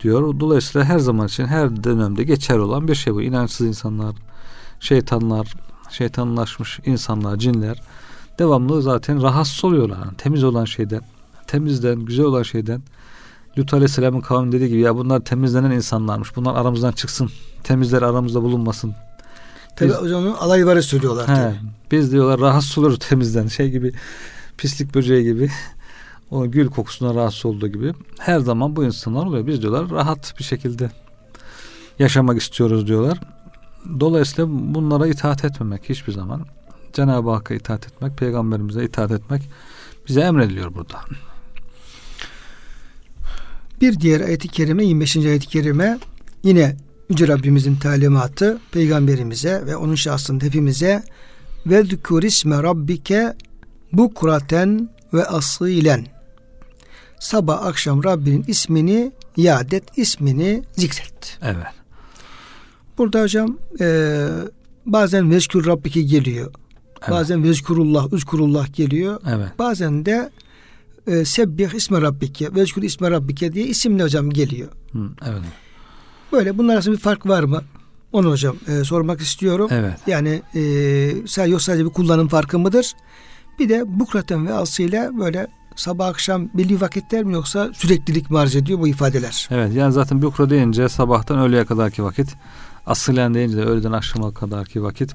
diyor. 0.00 0.40
Dolayısıyla 0.40 0.84
her 0.84 0.98
zaman 0.98 1.26
için 1.26 1.46
her 1.46 1.84
dönemde 1.84 2.24
geçer 2.24 2.58
olan 2.58 2.88
bir 2.88 2.94
şey 2.94 3.14
bu. 3.14 3.22
İnançsız 3.22 3.66
insanlar, 3.66 4.16
şeytanlar, 4.80 5.54
şeytanlaşmış 5.90 6.80
insanlar, 6.84 7.36
cinler 7.36 7.82
devamlı 8.38 8.82
zaten 8.82 9.22
rahatsız 9.22 9.64
oluyorlar. 9.64 9.98
Yani 9.98 10.16
temiz 10.16 10.44
olan 10.44 10.64
şeyden, 10.64 11.02
temizden, 11.46 12.00
güzel 12.00 12.26
olan 12.26 12.42
şeyden. 12.42 12.82
Lut 13.58 13.74
Aleyhisselam'ın 13.74 14.20
kavmi 14.20 14.52
dediği 14.52 14.68
gibi 14.68 14.80
ya 14.80 14.96
bunlar 14.96 15.20
temizlenen 15.20 15.70
insanlarmış. 15.70 16.36
Bunlar 16.36 16.54
aramızdan 16.54 16.92
çıksın. 16.92 17.30
Temizler 17.64 18.02
aramızda 18.02 18.42
bulunmasın. 18.42 18.94
Tabi 19.76 19.94
o 19.94 20.08
zaman 20.08 20.32
alayları 20.32 20.82
söylüyorlar. 20.82 21.28
He, 21.28 21.54
biz 21.90 22.12
diyorlar 22.12 22.40
rahatsız 22.40 22.78
oluruz 22.78 22.98
temizden. 22.98 23.46
Şey 23.46 23.70
gibi 23.70 23.92
pislik 24.58 24.94
böceği 24.94 25.24
gibi 25.24 25.50
o 26.30 26.50
gül 26.50 26.68
kokusuna 26.68 27.14
rahatsız 27.14 27.46
olduğu 27.46 27.68
gibi 27.68 27.92
her 28.18 28.40
zaman 28.40 28.76
bu 28.76 28.84
insanlar 28.84 29.26
oluyor. 29.26 29.46
Biz 29.46 29.62
diyorlar 29.62 29.90
rahat 29.90 30.34
bir 30.38 30.44
şekilde 30.44 30.90
yaşamak 31.98 32.40
istiyoruz 32.40 32.86
diyorlar. 32.86 33.20
Dolayısıyla 34.00 34.50
bunlara 34.50 35.06
itaat 35.06 35.44
etmemek 35.44 35.88
hiçbir 35.88 36.12
zaman 36.12 36.46
Cenab-ı 36.92 37.30
Hakk'a 37.30 37.54
itaat 37.54 37.86
etmek, 37.86 38.18
peygamberimize 38.18 38.84
itaat 38.84 39.10
etmek 39.10 39.42
bize 40.08 40.20
emrediliyor 40.20 40.74
burada. 40.74 41.00
Bir 43.80 44.00
diğer 44.00 44.20
ayet-i 44.20 44.48
kerime 44.48 44.84
25. 44.84 45.16
ayet-i 45.16 45.46
kerime 45.46 45.98
yine 46.42 46.76
Yüce 47.08 47.28
Rabbimizin 47.28 47.76
talimatı 47.76 48.58
peygamberimize 48.72 49.62
ve 49.66 49.76
onun 49.76 49.94
şahsında 49.94 50.44
hepimize 50.44 51.02
ve 51.66 51.82
zikrisme 51.82 52.62
rabbike 52.62 53.34
bukraten 53.92 54.88
ve 55.12 55.24
asılen 55.24 56.06
sabah 57.20 57.66
akşam 57.66 58.04
Rabbinin 58.04 58.44
ismini 58.48 59.12
yad 59.36 59.72
et, 59.72 59.84
ismini 59.96 60.62
zikret. 60.76 61.38
Evet. 61.42 61.66
Burada 62.98 63.22
hocam 63.22 63.58
e, 63.80 64.26
bazen 64.86 65.30
vezkür 65.30 65.66
Rabbiki 65.66 66.06
geliyor. 66.06 66.54
Evet. 67.02 67.10
Bazen 67.10 67.44
vezkurullah, 67.44 68.12
üzkurullah 68.12 68.74
geliyor. 68.74 69.20
Evet. 69.28 69.58
Bazen 69.58 70.06
de 70.06 70.30
e, 71.06 71.24
sebbih 71.24 71.74
isme 71.74 72.00
rabbike, 72.00 72.54
vezkür 72.54 72.82
isme 72.82 73.10
rabbike 73.10 73.52
diye 73.52 73.66
isimli 73.66 74.02
hocam 74.02 74.30
geliyor. 74.30 74.68
Hı, 74.92 75.10
evet. 75.26 75.42
Böyle 76.32 76.58
bunlar 76.58 76.74
arasında 76.74 76.94
bir 76.94 77.00
fark 77.00 77.26
var 77.26 77.42
mı? 77.42 77.62
Onu 78.12 78.30
hocam 78.30 78.56
e, 78.68 78.84
sormak 78.84 79.20
istiyorum. 79.20 79.68
Evet. 79.72 79.98
Yani 80.06 80.42
e, 80.54 80.60
sadece, 81.26 81.52
yok 81.52 81.62
sadece 81.62 81.84
bir 81.84 81.90
kullanım 81.90 82.28
farkı 82.28 82.58
mıdır? 82.58 82.92
Bir 83.58 83.68
de 83.68 83.84
bukraten 84.00 84.46
ve 84.46 84.52
asıyla 84.52 85.18
böyle 85.18 85.46
sabah 85.78 86.06
akşam 86.06 86.48
belli 86.54 86.80
vakitler 86.80 87.24
mi 87.24 87.32
yoksa 87.32 87.70
süreklilik 87.74 88.30
mi 88.30 88.38
arz 88.38 88.56
ediyor 88.56 88.78
bu 88.78 88.88
ifadeler? 88.88 89.48
Evet 89.50 89.74
yani 89.74 89.92
zaten 89.92 90.22
bukra 90.22 90.50
deyince 90.50 90.88
sabahtan 90.88 91.38
öğleye 91.38 91.64
kadarki 91.64 92.04
vakit. 92.04 92.34
Asılen 92.86 93.34
deyince 93.34 93.56
de 93.56 93.62
öğleden 93.62 93.92
akşama 93.92 94.34
kadarki 94.34 94.82
vakit. 94.82 95.12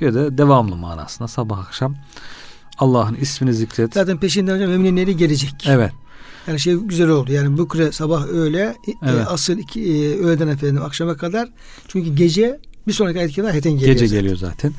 Bir 0.00 0.14
de 0.14 0.38
devamlı 0.38 0.76
manasında 0.76 1.28
sabah 1.28 1.58
akşam 1.58 1.96
Allah'ın 2.78 3.14
ismini 3.14 3.54
zikret. 3.54 3.94
Zaten 3.94 4.18
peşinden 4.18 4.54
hocam 4.54 4.70
müminleri 4.70 5.16
gelecek. 5.16 5.64
Evet. 5.66 5.92
Yani 6.46 6.60
şey 6.60 6.74
güzel 6.74 7.08
oldu. 7.08 7.32
Yani 7.32 7.58
bukre 7.58 7.92
sabah 7.92 8.26
öğle 8.26 8.58
e, 8.60 8.92
evet. 9.02 9.20
e, 9.20 9.24
asıl 9.24 9.58
iki, 9.58 9.82
e, 9.82 10.18
öğleden 10.18 10.48
efendim 10.48 10.82
akşama 10.82 11.16
kadar. 11.16 11.48
Çünkü 11.88 12.14
gece 12.14 12.60
bir 12.86 12.92
sonraki 12.92 13.18
ayet 13.18 13.36
kadar 13.36 13.54
heten 13.54 13.72
geliyor. 13.72 13.92
Gece 13.92 14.06
zaten. 14.06 14.20
geliyor 14.20 14.36
zaten. 14.36 14.72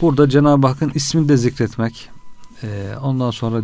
Burada 0.00 0.28
Cenab-ı 0.28 0.66
Hakk'ın 0.66 0.92
ismini 0.94 1.28
de 1.28 1.36
zikretmek. 1.36 2.10
E, 2.62 2.94
ondan 3.02 3.30
sonra 3.30 3.62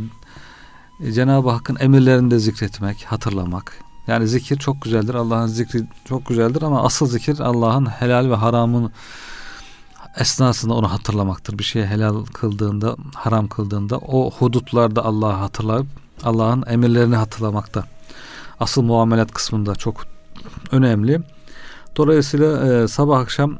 Cenab-ı 1.08 1.50
Hakk'ın 1.50 1.76
emirlerini 1.80 2.30
de 2.30 2.38
zikretmek, 2.38 3.04
hatırlamak. 3.04 3.84
Yani 4.06 4.28
zikir 4.28 4.56
çok 4.56 4.82
güzeldir. 4.82 5.14
Allah'ın 5.14 5.46
zikri 5.46 5.82
çok 6.04 6.26
güzeldir 6.26 6.62
ama 6.62 6.82
asıl 6.82 7.06
zikir 7.06 7.40
Allah'ın 7.40 7.86
helal 7.86 8.30
ve 8.30 8.34
haramın 8.34 8.92
esnasında 10.18 10.74
onu 10.74 10.92
hatırlamaktır. 10.92 11.58
Bir 11.58 11.64
şeye 11.64 11.86
helal 11.86 12.24
kıldığında, 12.24 12.96
haram 13.14 13.48
kıldığında 13.48 13.98
o 13.98 14.30
hudutlarda 14.30 15.04
Allah'ı 15.04 15.32
hatırlayıp 15.32 15.86
Allah'ın 16.24 16.64
emirlerini 16.66 17.16
hatırlamakta. 17.16 17.84
Asıl 18.60 18.82
muamelat 18.82 19.32
kısmında 19.32 19.74
çok 19.74 20.06
önemli. 20.70 21.20
Dolayısıyla 21.96 22.74
e, 22.82 22.88
sabah 22.88 23.20
akşam 23.20 23.58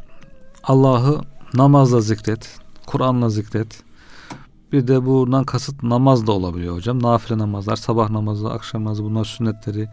Allah'ı 0.64 1.20
namazla 1.54 2.00
zikret, 2.00 2.58
Kur'an'la 2.86 3.30
zikret. 3.30 3.82
Bir 4.72 4.88
de 4.88 5.06
bundan 5.06 5.44
kasıt 5.44 5.82
namaz 5.82 6.26
da 6.26 6.32
olabiliyor 6.32 6.76
hocam. 6.76 7.02
Nafile 7.02 7.38
namazlar, 7.38 7.76
sabah 7.76 8.10
namazı, 8.10 8.50
akşam 8.50 8.84
namazı 8.84 9.04
bunlar 9.04 9.24
sünnetleri. 9.24 9.88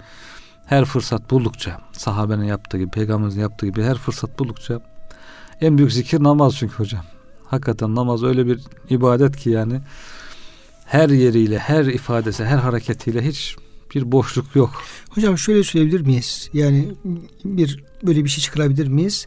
Her 0.65 0.85
fırsat 0.85 1.31
buldukça 1.31 1.81
sahabenin 1.91 2.43
yaptığı 2.43 2.77
gibi, 2.77 2.89
peygamberimizin 2.89 3.41
yaptığı 3.41 3.65
gibi 3.65 3.83
her 3.83 3.97
fırsat 3.97 4.39
buldukça 4.39 4.81
en 5.61 5.77
büyük 5.77 5.93
zikir 5.93 6.23
namaz 6.23 6.55
çünkü 6.55 6.73
hocam. 6.73 7.05
Hakikaten 7.45 7.95
namaz 7.95 8.23
öyle 8.23 8.47
bir 8.47 8.59
ibadet 8.89 9.37
ki 9.37 9.49
yani 9.49 9.81
her 10.85 11.09
yeriyle, 11.09 11.59
her 11.59 11.85
ifadesi, 11.85 12.45
her 12.45 12.57
hareketiyle 12.57 13.25
hiç 13.25 13.55
bir 13.95 14.11
boşluk 14.11 14.55
yok. 14.55 14.71
Hocam 15.09 15.37
şöyle 15.37 15.63
söyleyebilir 15.63 16.01
miyiz? 16.01 16.49
Yani 16.53 16.87
bir 17.45 17.83
böyle 18.03 18.23
bir 18.23 18.29
şey 18.29 18.43
çıkarabilir 18.43 18.87
miyiz? 18.87 19.25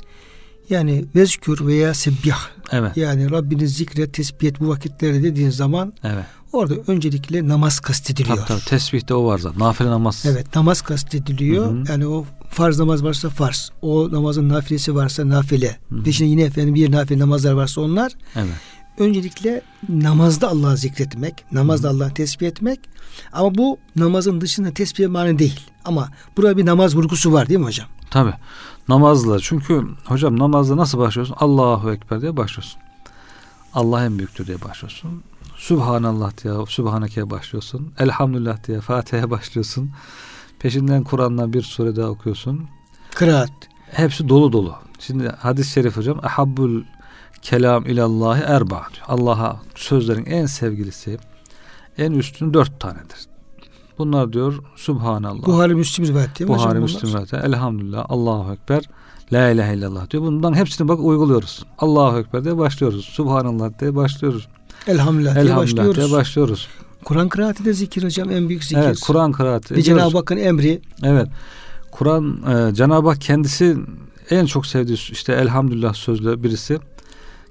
Yani 0.71 1.05
vezkür 1.15 1.67
veya 1.67 1.95
sebbih. 1.95 2.35
Evet. 2.73 2.97
Yani 2.97 3.31
Rabbini 3.31 3.69
zikret, 3.69 4.15
tesbih 4.15 4.49
et 4.49 4.61
bu 4.61 4.69
vakitlerde 4.69 5.23
dediğin 5.23 5.51
zaman 5.51 5.93
evet. 6.05 6.25
orada 6.53 6.75
öncelikle 6.87 7.49
namaz 7.49 7.81
kastediliyor. 7.81 8.37
Tabii 8.37 8.47
tabii 8.47 8.65
tesbihte 8.65 9.15
o 9.15 9.25
var 9.25 9.39
zaten. 9.39 9.61
Nafile 9.61 9.89
namaz. 9.89 10.25
Evet 10.29 10.55
namaz 10.55 10.83
kastediliyor. 10.83 11.67
Hı 11.67 11.71
hı. 11.71 11.85
Yani 11.89 12.07
o 12.07 12.25
farz 12.49 12.79
namaz 12.79 13.05
varsa 13.05 13.29
farz. 13.29 13.71
O 13.83 14.13
namazın 14.13 14.49
nafilesi 14.49 14.95
varsa 14.95 15.29
nafile. 15.29 15.79
Hı 15.89 16.03
Peşine 16.03 16.29
yine 16.29 16.43
efendim 16.43 16.75
bir 16.75 16.93
nafile 16.93 17.19
namazlar 17.19 17.53
varsa 17.53 17.81
onlar. 17.81 18.13
Evet. 18.37 18.55
Öncelikle 19.01 19.63
namazda 19.89 20.49
Allah'ı 20.49 20.77
zikretmek, 20.77 21.45
namazda 21.53 21.89
Allah'ı 21.89 22.15
tesbih 22.15 22.47
etmek. 22.47 22.81
Ama 23.33 23.55
bu 23.55 23.79
namazın 23.97 24.41
dışında 24.41 24.75
tesbih 24.75 25.09
mani 25.09 25.39
değil. 25.39 25.61
Ama 25.85 26.09
burada 26.37 26.57
bir 26.57 26.67
namaz 26.67 26.97
vurgusu 26.97 27.33
var 27.33 27.49
değil 27.49 27.61
mi 27.61 27.67
hocam? 27.67 27.89
Tabi. 28.11 28.33
Namazla. 28.89 29.39
Çünkü 29.41 29.87
hocam 30.05 30.39
namazda 30.39 30.77
nasıl 30.77 30.99
başlıyorsun? 30.99 31.37
Allahu 31.39 31.93
Ekber 31.93 32.21
diye 32.21 32.37
başlıyorsun. 32.37 32.81
Allah 33.75 34.05
en 34.05 34.19
büyüktür 34.19 34.47
diye 34.47 34.63
başlıyorsun. 34.63 35.23
Subhanallah 35.57 36.45
diye, 36.45 36.55
Subhaneke'ye 36.69 37.31
başlıyorsun. 37.31 37.93
Elhamdülillah 37.99 38.67
diye 38.67 38.81
Fatiha'ya 38.81 39.31
başlıyorsun. 39.31 39.91
Peşinden 40.59 41.05
Kur'an'dan 41.05 41.53
bir 41.53 41.63
sure 41.63 41.97
daha 41.97 42.09
okuyorsun. 42.09 42.69
Kıraat. 43.15 43.53
Hepsi 43.91 44.29
dolu 44.29 44.53
dolu. 44.53 44.75
Şimdi 44.99 45.29
hadis-i 45.29 45.71
şerif 45.71 45.97
hocam. 45.97 46.21
Ahabbul 46.23 46.83
kelam 47.43 47.87
ilallahi 47.87 48.43
erba. 48.43 48.83
Allah'a 49.09 49.57
sözlerin 49.75 50.27
en 50.27 50.47
sevgilisi, 50.47 51.19
en 51.99 52.13
üstün 52.13 52.55
dört 52.55 52.81
tanedir. 52.81 53.31
Bunlar 53.99 54.33
diyor 54.33 54.59
Subhanallah. 54.77 55.47
Buhari 55.47 55.75
Müslim 55.75 56.07
rivayet 56.07 56.39
değil 56.39 56.51
mi 56.51 56.57
Buhari 56.57 56.69
hocam 56.69 56.83
Müslim 56.83 57.11
rivayet. 57.11 57.35
Elhamdülillah. 57.35 58.07
Allahu 58.09 58.53
Ekber. 58.53 58.83
La 59.33 59.51
ilahe 59.51 59.75
illallah 59.75 60.11
diyor. 60.11 60.23
Bundan 60.23 60.55
hepsini 60.55 60.89
bak 60.89 61.01
uyguluyoruz. 61.01 61.65
Allahu 61.79 62.19
Ekber 62.19 62.45
diye 62.45 62.59
başlıyoruz. 62.59 63.05
Subhanallah 63.05 63.81
diye 63.81 63.97
başlıyoruz. 63.97 64.49
Elhamdülillah, 64.87 65.35
diye 65.35 65.45
Elhamdülillah 65.45 65.79
başlıyoruz. 65.79 65.97
diye 65.97 66.19
başlıyoruz. 66.19 66.69
Kur'an 67.05 67.29
kıraati 67.29 67.65
de 67.65 67.73
zikir 67.73 68.05
hocam 68.05 68.31
en 68.31 68.49
büyük 68.49 68.65
zikir. 68.65 68.83
Evet 68.83 69.01
Kur'an 69.01 69.33
kıraati. 69.33 69.77
Ve. 69.77 69.83
Cenab-ı 69.83 70.17
Hakk'ın 70.17 70.37
emri. 70.37 70.81
Evet. 71.03 71.29
Kur'an 71.91 72.43
e, 72.53 72.75
Cenab-ı 72.75 73.09
Hak 73.09 73.21
kendisi 73.21 73.77
en 74.31 74.47
çok 74.47 74.67
sevdiği 74.67 74.99
işte 75.13 75.33
elhamdülillah 75.33 75.95
sözlü 75.95 76.43
birisi. 76.43 76.79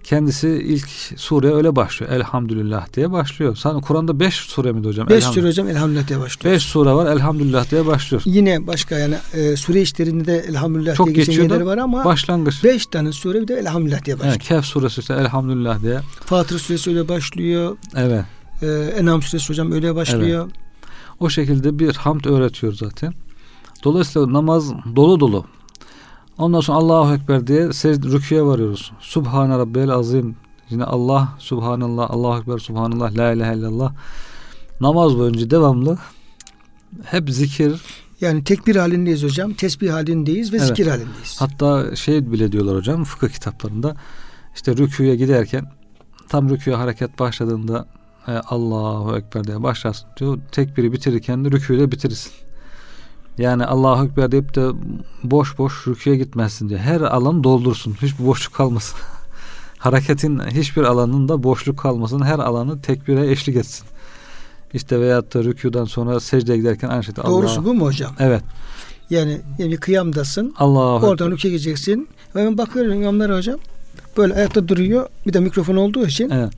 Kendisi 0.03 0.49
ilk 0.49 0.89
sureye 1.17 1.53
öyle 1.53 1.75
başlıyor. 1.75 2.11
Elhamdülillah 2.11 2.93
diye 2.93 3.11
başlıyor. 3.11 3.55
Sanırım 3.55 3.81
Kur'an'da 3.81 4.19
beş 4.19 4.33
sure 4.35 4.71
miydi 4.71 4.87
hocam? 4.87 5.09
Beş 5.09 5.23
sure 5.23 5.47
hocam 5.47 5.67
elhamdülillah 5.67 6.07
diye 6.07 6.19
başlıyor. 6.19 6.55
Beş 6.55 6.63
sure 6.63 6.91
var 6.91 7.11
elhamdülillah 7.11 7.71
diye 7.71 7.85
başlıyor. 7.85 8.21
Yine 8.25 8.67
başka 8.67 8.97
yani 8.99 9.15
e, 9.33 9.55
sure 9.55 9.81
işlerinde 9.81 10.25
de 10.25 10.37
elhamdülillah 10.49 10.95
Çok 10.95 11.07
diye 11.07 11.15
geçen 11.15 11.33
yerleri 11.33 11.65
var 11.65 11.77
ama 11.77 12.05
Başlangıç. 12.05 12.63
beş 12.63 12.85
tane 12.85 13.11
sure 13.11 13.41
bir 13.41 13.47
de 13.47 13.53
elhamdülillah 13.55 14.05
diye 14.05 14.15
başlıyor. 14.15 14.33
Evet, 14.35 14.43
Kehf 14.47 14.65
suresi 14.65 15.01
işte 15.01 15.13
elhamdülillah 15.13 15.81
diye. 15.81 15.99
Fatır 16.25 16.59
suresi 16.59 16.89
öyle 16.89 17.07
başlıyor. 17.07 17.77
Evet. 17.95 18.25
E, 18.61 18.67
Enam 18.97 19.21
suresi 19.21 19.49
hocam 19.49 19.71
öyle 19.71 19.95
başlıyor. 19.95 20.49
O 21.19 21.29
şekilde 21.29 21.79
bir 21.79 21.95
hamd 21.95 22.25
öğretiyor 22.25 22.73
zaten. 22.73 23.13
Dolayısıyla 23.83 24.33
namaz 24.33 24.73
dolu 24.95 25.19
dolu. 25.19 25.45
Ondan 26.39 26.61
sonra 26.61 26.77
Allahu 26.77 27.13
Ekber 27.13 27.47
diye 27.47 27.73
secde, 27.73 28.07
rüküye 28.07 28.43
varıyoruz. 28.43 28.91
Subhane 28.99 29.57
Rabbel 29.57 29.89
Azim. 29.89 30.35
Yine 30.69 30.83
Allah, 30.83 31.29
Subhanallah, 31.39 32.09
Allahu 32.11 32.39
Ekber, 32.41 32.57
Subhanallah, 32.57 33.17
La 33.17 33.31
ilahe 33.33 33.55
illallah. 33.57 33.93
Namaz 34.81 35.17
boyunca 35.17 35.49
devamlı 35.49 35.97
hep 37.03 37.29
zikir. 37.29 37.81
Yani 38.21 38.43
tekbir 38.43 38.75
halindeyiz 38.75 39.23
hocam. 39.23 39.53
Tesbih 39.53 39.91
halindeyiz 39.91 40.53
ve 40.53 40.57
Evet. 40.57 40.67
zikir 40.67 40.87
halindeyiz. 40.87 41.35
Hatta 41.39 41.95
şey 41.95 42.31
bile 42.31 42.51
diyorlar 42.51 42.75
hocam 42.75 43.03
fıkıh 43.03 43.29
kitaplarında. 43.29 43.95
işte 44.55 44.77
rüküye 44.77 45.15
giderken 45.15 45.65
tam 46.29 46.49
rüküye 46.49 46.75
hareket 46.75 47.19
başladığında 47.19 47.87
e, 48.27 48.31
Allahu 48.31 49.17
Ekber 49.17 49.43
diye 49.43 49.63
başlasın 49.63 50.07
diyor. 50.19 50.39
Tekbiri 50.51 50.91
bitirirken 50.93 51.45
de 51.45 51.51
rüküyü 51.51 51.79
de 51.79 51.91
bitirirsin. 51.91 52.31
Yani 53.39 53.65
Allahu 53.65 54.05
Ekber 54.05 54.31
deyip 54.31 54.55
de 54.55 54.69
boş 55.23 55.57
boş 55.57 55.87
rüküye 55.87 56.15
gitmezsin 56.15 56.69
diye. 56.69 56.79
Her 56.79 57.01
alan 57.01 57.43
doldursun. 57.43 57.95
Hiçbir 58.01 58.25
boşluk 58.25 58.53
kalmasın. 58.53 58.99
Hareketin 59.77 60.39
hiçbir 60.39 60.83
alanında 60.83 61.43
boşluk 61.43 61.79
kalmasın. 61.79 62.21
Her 62.21 62.39
alanı 62.39 62.81
tekbire 62.81 63.31
eşlik 63.31 63.55
etsin. 63.55 63.87
İşte 64.73 64.99
veyahut 65.01 65.33
da 65.33 65.43
rüküden 65.43 65.85
sonra 65.85 66.19
secdeye 66.19 66.57
giderken 66.57 66.89
aynı 66.89 67.03
şekilde 67.03 67.27
Doğrusu 67.27 67.59
Allah. 67.59 67.65
bu 67.65 67.73
mu 67.73 67.85
hocam? 67.85 68.11
Evet. 68.19 68.43
Yani, 69.09 69.41
yani 69.57 69.77
kıyamdasın. 69.77 70.53
Allahu 70.57 71.07
Oradan 71.07 71.31
rüküye 71.31 71.53
gideceksin. 71.53 72.07
Ve 72.35 72.45
ben 72.45 72.57
bakıyorum 72.57 72.93
imamlara 72.93 73.37
hocam. 73.37 73.59
Böyle 74.17 74.33
ayakta 74.33 74.67
duruyor. 74.67 75.07
Bir 75.27 75.33
de 75.33 75.39
mikrofon 75.39 75.75
olduğu 75.75 76.05
için 76.05 76.29
Evet. 76.29 76.53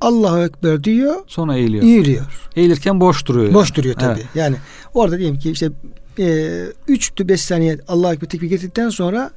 Allahu 0.00 0.38
Ekber 0.40 0.84
diyor. 0.84 1.14
Sonra 1.26 1.56
eğiliyor. 1.56 1.82
Eğiliyor. 1.84 2.24
Eğilirken 2.56 3.00
boş 3.00 3.26
duruyor. 3.26 3.44
yani. 3.44 3.54
Boş 3.54 3.74
duruyor 3.74 3.94
tabii. 3.94 4.20
Evet. 4.20 4.26
Yani 4.34 4.56
orada 4.94 5.18
diyelim 5.18 5.38
ki 5.38 5.50
işte 5.50 5.70
3 6.88 7.12
5 7.20 7.40
saniye 7.40 7.78
Allahu 7.88 8.12
Ekber 8.12 8.28
tekbir 8.28 8.46
getirdikten 8.48 8.88
sonra 8.90 9.30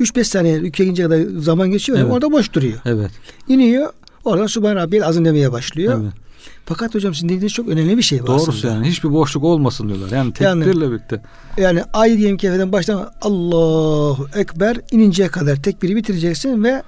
3-5 0.00 0.24
saniye 0.24 0.60
rüküye 0.60 0.88
gidince 0.88 1.02
kadar 1.02 1.20
zaman 1.40 1.70
geçiyor. 1.70 1.98
Evet. 1.98 2.12
Orada 2.12 2.32
boş 2.32 2.52
duruyor. 2.52 2.78
Evet. 2.84 3.10
İniyor. 3.48 3.92
Oradan 4.24 4.46
Subhan 4.46 4.76
Rabbiyel 4.76 5.06
Azim 5.06 5.24
demeye 5.24 5.52
başlıyor. 5.52 6.00
evet. 6.02 6.12
Fakat 6.66 6.94
hocam 6.94 7.14
sizin 7.14 7.28
dediğiniz 7.28 7.52
çok 7.52 7.68
önemli 7.68 7.96
bir 7.98 8.02
şey 8.02 8.20
var 8.20 8.26
Doğrusu 8.26 8.50
aslında. 8.50 8.74
yani 8.74 8.88
hiçbir 8.88 9.10
boşluk 9.10 9.44
olmasın 9.44 9.88
diyorlar. 9.88 10.16
Yani 10.16 10.32
Yani- 10.40 10.64
tekbirle 10.64 10.90
birlikte. 10.90 11.22
Yani 11.56 11.82
ay 11.92 12.18
diyelim 12.18 12.36
ki 12.36 12.46
efendim 12.46 12.72
baştan 12.72 13.10
Allahu 13.22 14.26
Ekber 14.36 14.76
ininceye 14.92 15.28
kadar 15.28 15.62
tekbiri 15.62 15.96
bitireceksin 15.96 16.64
ve 16.64 16.82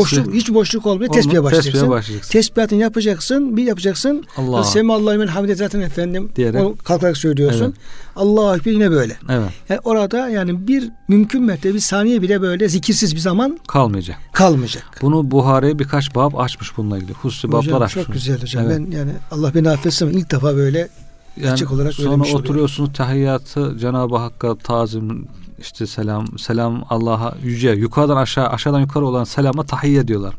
boşluk 0.00 0.34
hiç 0.34 0.50
boşluk 0.54 0.86
olmuyor. 0.86 1.10
Olma- 1.10 1.20
Tesbihe 1.20 1.42
başlayacaksın. 1.42 1.72
Tesbihe 1.72 1.90
başlayacaksın. 1.90 2.32
Tesbihatını 2.32 2.80
yapacaksın, 2.80 3.56
bir 3.56 3.64
yapacaksın. 3.64 4.24
Allah. 4.36 4.64
Semi 4.64 4.92
Allahü 4.92 5.18
men 5.18 5.26
hamide 5.26 5.54
zaten 5.54 5.80
efendim. 5.80 6.30
Diyerek. 6.36 6.60
Onu 6.60 6.76
kalkarak 6.76 7.16
söylüyorsun. 7.16 7.64
Evet. 7.64 7.74
Allahu 8.16 8.56
Ekber 8.56 8.72
yine 8.72 8.90
böyle. 8.90 9.16
Evet. 9.28 9.50
Yani 9.68 9.80
orada 9.84 10.28
yani 10.28 10.68
bir 10.68 10.90
mümkün 11.08 11.42
mertebe 11.42 11.74
bir 11.74 11.80
saniye 11.80 12.22
bile 12.22 12.40
böyle 12.42 12.68
zikirsiz 12.68 13.14
bir 13.14 13.20
zaman 13.20 13.58
Kalmayacak. 13.66 14.16
kalmayacak. 14.32 14.84
Bunu 15.02 15.30
Buhari 15.30 15.78
birkaç 15.78 16.14
bab 16.14 16.34
açmış 16.36 16.76
bununla 16.76 16.98
ilgili. 16.98 17.12
Hususi 17.12 17.52
bablar 17.52 17.82
açmış. 17.82 18.04
çok 18.04 18.14
güzel 18.14 18.42
hocam. 18.42 18.64
Evet. 18.66 18.78
Ben 18.78 18.96
yani 18.96 19.12
Allah 19.30 19.54
beni 19.54 19.70
affetsin 19.70 20.06
ilk 20.08 20.30
defa 20.30 20.56
böyle 20.56 20.88
Yani 21.36 21.52
açık 21.52 21.72
olarak 21.72 21.94
sonra 21.94 22.24
oturuyorsunuz 22.38 22.90
tahiyyatı 22.92 23.78
Cenab-ı 23.80 24.16
Hakk'a 24.16 24.54
tazim 24.58 25.26
işte 25.58 25.86
selam 25.86 26.38
selam 26.38 26.84
Allah'a 26.90 27.34
yüce 27.42 27.70
yukarıdan 27.70 28.16
aşağı 28.16 28.48
aşağıdan 28.48 28.80
yukarı 28.80 29.06
olan 29.06 29.24
selama 29.24 29.62
tahiyye 29.64 30.08
diyorlar. 30.08 30.34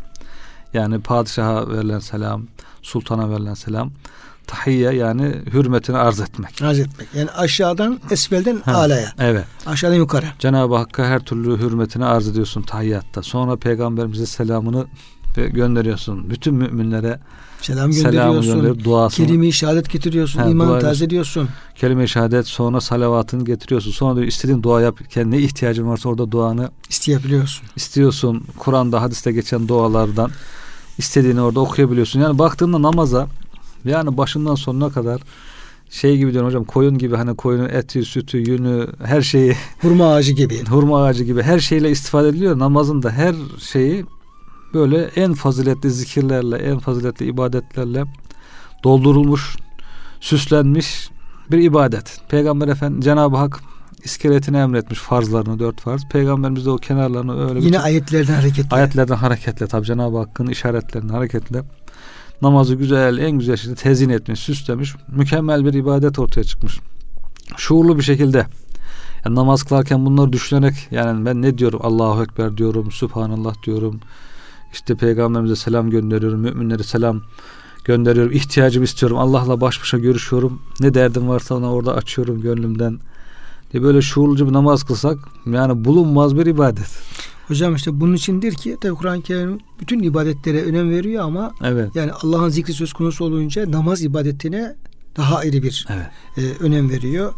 Yani 0.73 0.99
padişaha 1.02 1.69
verilen 1.69 1.99
selam, 1.99 2.43
sultana 2.82 3.30
verilen 3.30 3.54
selam. 3.54 3.91
Tahiyye 4.47 4.91
yani 4.93 5.36
hürmetini 5.54 5.97
arz 5.97 6.19
etmek. 6.19 6.62
arz 6.62 6.80
etmek. 6.80 7.08
Yani 7.15 7.32
aşağıdan 7.32 7.99
esfelden 8.12 8.62
Ha. 8.65 8.73
alaya. 8.73 9.13
Evet. 9.19 9.45
Aşağıdan 9.65 9.95
yukarı. 9.95 10.26
Cenab-ı 10.39 10.76
Hakk'a 10.76 11.06
her 11.06 11.19
türlü 11.19 11.58
hürmetini 11.58 12.06
arz 12.06 12.28
ediyorsun 12.28 12.62
tahiyyatta. 12.62 13.21
Sonra 13.21 13.56
peygamberimize 13.56 14.26
selamını 14.26 14.86
gönderiyorsun. 15.36 16.30
Bütün 16.30 16.54
müminlere 16.56 17.19
Selam 17.63 17.91
gönderiyorsun. 17.91 18.62
gönderip 18.62 18.84
duasını 18.84 19.28
Kelime-i 19.28 19.54
şehadet 19.54 19.89
getiriyorsun. 19.89 20.39
Ha, 20.39 20.49
iman 20.49 20.67
dua 20.67 20.80
tazeliyorsun. 20.80 21.49
kelime-i 21.76 22.08
şehadet 22.10 22.47
sonra 22.47 22.82
salavatını 22.82 23.45
getiriyorsun. 23.45 23.91
Sonra 23.91 24.15
diyor 24.15 24.28
istediğin 24.28 24.63
dua 24.63 24.82
yap. 24.82 24.99
Kendine 25.10 25.41
ihtiyacın 25.41 25.88
varsa 25.88 26.10
orada 26.10 26.32
duanı 26.32 26.71
isteyebiliyorsun. 26.89 27.67
istiyorsun. 27.76 28.43
Kur'an'da 28.58 29.02
hadiste 29.02 29.32
geçen 29.32 29.67
dualardan 29.67 30.32
istediğini 30.97 31.41
orada 31.41 31.60
okuyabiliyorsun. 31.60 32.19
Yani 32.19 32.39
baktığında 32.39 32.82
namaza 32.82 33.28
yani 33.86 34.17
başından 34.17 34.56
sonuna 34.56 34.89
kadar 34.89 35.21
şey 35.89 36.17
gibi 36.17 36.32
diyorum 36.32 36.47
hocam 36.47 36.63
koyun 36.63 36.97
gibi 36.97 37.15
hani 37.15 37.36
koyunun 37.36 37.69
eti, 37.69 38.06
sütü, 38.06 38.38
yünü 38.38 38.88
her 39.04 39.21
şeyi 39.21 39.56
Hurma 39.82 40.13
ağacı 40.13 40.34
gibi. 40.34 40.65
hurma 40.69 41.04
ağacı 41.04 41.23
gibi 41.23 41.41
her 41.41 41.60
şeyle 41.60 41.91
istifade 41.91 42.28
ediliyor. 42.28 42.60
Namazın 42.60 43.04
da 43.04 43.12
her 43.12 43.36
şeyi 43.60 44.06
böyle 44.73 45.03
en 45.03 45.33
faziletli 45.33 45.91
zikirlerle, 45.91 46.57
en 46.57 46.79
faziletli 46.79 47.25
ibadetlerle 47.25 48.03
doldurulmuş, 48.83 49.55
süslenmiş 50.19 51.09
bir 51.51 51.57
ibadet. 51.57 52.21
Peygamber 52.29 52.67
Efendi 52.67 53.01
Cenab-ı 53.01 53.38
Hak 53.38 53.59
iskeletini 54.03 54.57
emretmiş 54.57 54.99
farzlarını 54.99 55.59
dört 55.59 55.81
farz. 55.81 56.01
Peygamberimiz 56.12 56.65
de 56.65 56.69
o 56.69 56.77
kenarlarını 56.77 57.49
öyle 57.49 57.65
Yine 57.65 57.79
ayetlerden 57.79 58.33
hareketle. 58.33 58.75
ayetlerden 58.75 59.15
hareketle 59.15 59.67
tabi 59.67 59.86
Cenab-ı 59.86 60.17
Hakk'ın 60.17 60.47
işaretlerinden 60.47 61.13
hareketle 61.13 61.63
namazı 62.41 62.75
güzel 62.75 63.17
en 63.17 63.31
güzel 63.31 63.55
şekilde 63.55 63.75
tezin 63.75 64.09
etmiş, 64.09 64.39
süslemiş. 64.39 64.95
Mükemmel 65.07 65.65
bir 65.65 65.73
ibadet 65.73 66.19
ortaya 66.19 66.43
çıkmış. 66.43 66.79
Şuurlu 67.57 67.97
bir 67.97 68.03
şekilde 68.03 68.45
yani 69.25 69.36
namaz 69.36 69.63
kılarken 69.63 70.05
bunları 70.05 70.33
düşünerek 70.33 70.88
yani 70.91 71.25
ben 71.25 71.41
ne 71.41 71.57
diyorum 71.57 71.79
Allahu 71.83 72.23
Ekber 72.23 72.57
diyorum, 72.57 72.91
Subhanallah 72.91 73.63
diyorum. 73.65 73.99
İşte 74.73 74.95
peygamberimize 74.95 75.55
selam 75.55 75.89
gönderiyorum, 75.89 76.39
müminlere 76.39 76.83
selam 76.83 77.21
gönderiyorum. 77.83 78.31
ihtiyacımı 78.31 78.86
istiyorum. 78.86 79.17
Allah'la 79.17 79.62
baş 79.62 79.81
başa 79.81 79.97
görüşüyorum. 79.97 80.62
Ne 80.79 80.93
derdim 80.93 81.27
varsa 81.27 81.55
ona 81.55 81.73
orada 81.73 81.95
açıyorum 81.95 82.41
gönlümden. 82.41 82.99
diye 83.73 83.83
böyle 83.83 84.01
şuurluca 84.01 84.47
bir 84.47 84.53
namaz 84.53 84.83
kılsak 84.83 85.17
yani 85.45 85.86
bulunmaz 85.86 86.38
bir 86.38 86.45
ibadet. 86.45 86.88
Hocam 87.47 87.75
işte 87.75 87.99
bunun 87.99 88.13
içindir 88.13 88.53
ki 88.53 88.77
tabi 88.81 88.93
Kur'an-ı 88.95 89.21
Kerim 89.21 89.59
bütün 89.79 89.99
ibadetlere 90.03 90.63
önem 90.63 90.89
veriyor 90.91 91.23
ama 91.23 91.51
Evet. 91.63 91.95
yani 91.95 92.12
Allah'ın 92.12 92.49
zikri 92.49 92.73
söz 92.73 92.93
konusu 92.93 93.25
olunca 93.25 93.71
namaz 93.71 94.03
ibadetine 94.03 94.75
daha 95.17 95.36
ayrı 95.38 95.63
bir 95.63 95.86
Evet. 95.89 96.07
e, 96.38 96.63
önem 96.63 96.89
veriyor. 96.89 97.33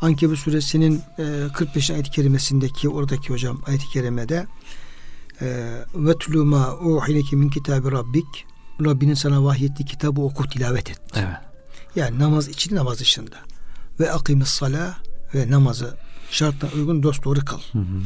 Ankebut 0.00 0.38
suresinin 0.38 1.00
e, 1.18 1.24
45 1.54 1.90
ayet-i 1.90 2.10
kerimesindeki 2.10 2.88
oradaki 2.88 3.32
hocam 3.32 3.60
ayet-i 3.66 3.88
kerimede 3.88 4.46
vetlu 5.94 6.44
ma 6.44 6.76
uhileki 6.76 7.36
min 7.36 7.48
kitabi 7.48 7.92
rabbik 7.92 8.46
Rabbinin 8.84 9.14
sana 9.14 9.44
vahyettiği 9.44 9.86
kitabı 9.86 10.20
oku 10.20 10.48
tilavet 10.48 10.90
et. 10.90 11.00
Evet. 11.14 11.36
Yani 11.96 12.18
namaz 12.18 12.48
için 12.48 12.76
namaz 12.76 13.00
dışında. 13.00 13.36
Ve 14.00 14.12
akimis 14.12 14.48
salah 14.48 14.94
ve 15.34 15.50
namazı 15.50 15.96
şartına 16.30 16.70
uygun 16.70 17.02
dosdoğru 17.02 17.44
kıl. 17.44 17.60
Hı 17.72 17.78
hı. 17.78 18.02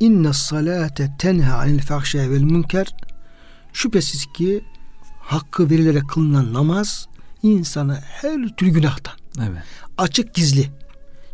İnne 0.00 0.32
salate 0.32 1.10
tenha 1.18 1.58
anil 1.58 1.80
fahşe 1.80 2.30
vel 2.30 2.42
münker 2.42 2.94
şüphesiz 3.72 4.26
ki 4.36 4.64
hakkı 5.20 5.70
verilerek 5.70 6.08
kılınan 6.08 6.54
namaz 6.54 7.06
insanı 7.42 8.00
her 8.02 8.56
türlü 8.56 8.70
günahtan 8.70 9.14
Evet. 9.38 9.62
açık 9.98 10.34
gizli 10.34 10.70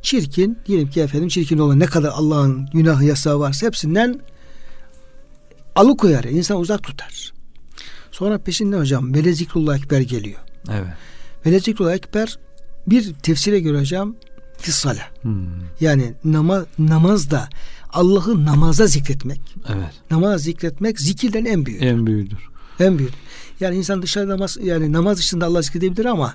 çirkin 0.03 0.59
diyelim 0.67 0.91
ki 0.91 1.01
efendim 1.01 1.29
çirkin 1.29 1.59
olan 1.59 1.81
ne 1.81 1.87
kadar 1.87 2.09
Allah'ın 2.09 2.67
günahı 2.73 3.05
yasağı 3.05 3.41
varsa 3.41 3.67
hepsinden 3.67 4.21
alıkoyar 5.79 6.25
insan 6.25 6.59
uzak 6.59 6.83
tutar. 6.83 7.33
Sonra 8.11 8.39
peşinden 8.39 8.79
hocam 8.79 9.15
vele 9.15 9.33
zikrullah 9.33 9.79
ekber 9.79 10.01
geliyor. 10.01 10.39
Evet. 10.71 10.93
Vele 11.47 11.61
zikrullah 11.61 11.95
ekber 11.95 12.39
Bir 12.87 13.15
tefsire 13.15 13.61
göre 13.61 13.81
hocam 13.81 14.17
fissale. 14.59 15.03
Hmm. 15.23 15.47
Yani 15.81 16.15
nama, 16.25 16.67
namazda 16.79 17.49
Allah'ı 17.91 18.45
namaza 18.45 18.87
zikretmek. 18.87 19.41
Evet. 19.69 19.93
Namaz 20.11 20.43
zikretmek 20.43 21.01
zikirden 21.01 21.45
en 21.45 21.67
büyük. 21.67 21.83
En 21.83 22.07
büyüğüdür. 22.07 22.39
En 22.81 22.99
büyük. 22.99 23.13
Yani 23.61 23.77
insan 23.77 24.03
dışarıda 24.03 24.33
namaz 24.33 24.59
yani 24.63 24.93
namaz 24.93 25.19
dışında 25.19 25.47
Allah 25.47 25.63
zikredebilir 25.63 26.05
ama 26.05 26.35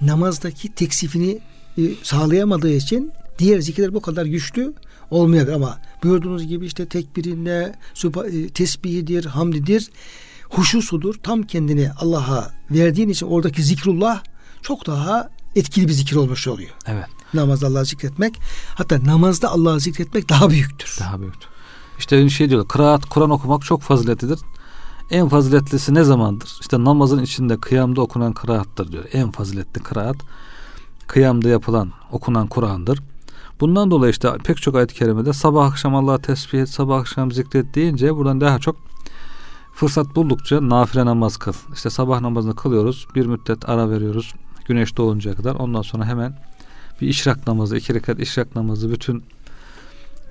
namazdaki 0.00 0.74
teksifini 0.74 1.38
e, 1.78 1.82
sağlayamadığı 2.02 2.72
için 2.72 3.12
diğer 3.38 3.60
zikirler 3.60 3.94
bu 3.94 4.00
kadar 4.00 4.26
güçlü 4.26 4.74
olmayabilir 5.10 5.52
ama 5.52 5.78
buyurduğunuz 6.02 6.46
gibi 6.46 6.66
işte 6.66 6.86
tekbirinde 6.86 7.74
e, 8.32 8.48
tesbihidir, 8.48 9.24
hamdidir, 9.24 9.90
huşusudur. 10.50 11.14
Tam 11.14 11.42
kendini 11.42 11.90
Allah'a 11.92 12.50
verdiğin 12.70 13.08
için 13.08 13.26
oradaki 13.26 13.62
zikrullah 13.62 14.22
çok 14.62 14.86
daha 14.86 15.30
etkili 15.56 15.88
bir 15.88 15.92
zikir 15.92 16.16
olmuş 16.16 16.48
oluyor. 16.48 16.70
Evet. 16.86 17.06
Namazda 17.34 17.66
Allah'ı 17.66 17.84
zikretmek 17.84 18.34
hatta 18.74 19.04
namazda 19.04 19.50
Allah'ı 19.50 19.80
zikretmek 19.80 20.28
daha 20.28 20.50
büyüktür. 20.50 20.96
Daha 21.00 21.20
büyüktür. 21.20 21.48
İşte 21.98 22.28
şey 22.28 22.50
diyor 22.50 22.68
kıraat, 22.68 23.04
Kur'an 23.04 23.30
okumak 23.30 23.62
çok 23.62 23.82
faziletlidir. 23.82 24.38
En 25.10 25.28
faziletlisi 25.28 25.94
ne 25.94 26.04
zamandır? 26.04 26.58
İşte 26.60 26.84
namazın 26.84 27.22
içinde 27.22 27.56
kıyamda 27.56 28.00
okunan 28.00 28.32
kıraattır 28.32 28.92
diyor. 28.92 29.04
En 29.12 29.30
faziletli 29.30 29.82
kıraat 29.82 30.16
kıyamda 31.06 31.48
yapılan 31.48 31.92
okunan 32.12 32.46
Kur'an'dır. 32.46 33.02
Bundan 33.60 33.90
dolayı 33.90 34.10
işte 34.10 34.32
pek 34.44 34.62
çok 34.62 34.76
ayet-i 34.76 34.94
kerimede 34.94 35.32
sabah 35.32 35.66
akşam 35.66 35.94
Allah'a 35.94 36.18
tesbih 36.18 36.60
et, 36.60 36.68
sabah 36.68 37.00
akşam 37.00 37.32
zikret 37.32 37.74
deyince 37.74 38.16
buradan 38.16 38.40
daha 38.40 38.58
çok 38.58 38.76
fırsat 39.74 40.16
buldukça 40.16 40.68
nafile 40.68 41.06
namaz 41.06 41.36
kıl. 41.36 41.52
İşte 41.74 41.90
sabah 41.90 42.20
namazını 42.20 42.56
kılıyoruz. 42.56 43.06
Bir 43.14 43.26
müddet 43.26 43.68
ara 43.68 43.90
veriyoruz. 43.90 44.34
Güneş 44.64 44.96
doğuncaya 44.96 45.36
kadar. 45.36 45.54
Ondan 45.54 45.82
sonra 45.82 46.06
hemen 46.06 46.38
bir 47.00 47.08
işrak 47.08 47.46
namazı, 47.46 47.76
iki 47.76 47.94
rekat 47.94 48.20
işrak 48.20 48.56
namazı 48.56 48.90
bütün 48.90 49.24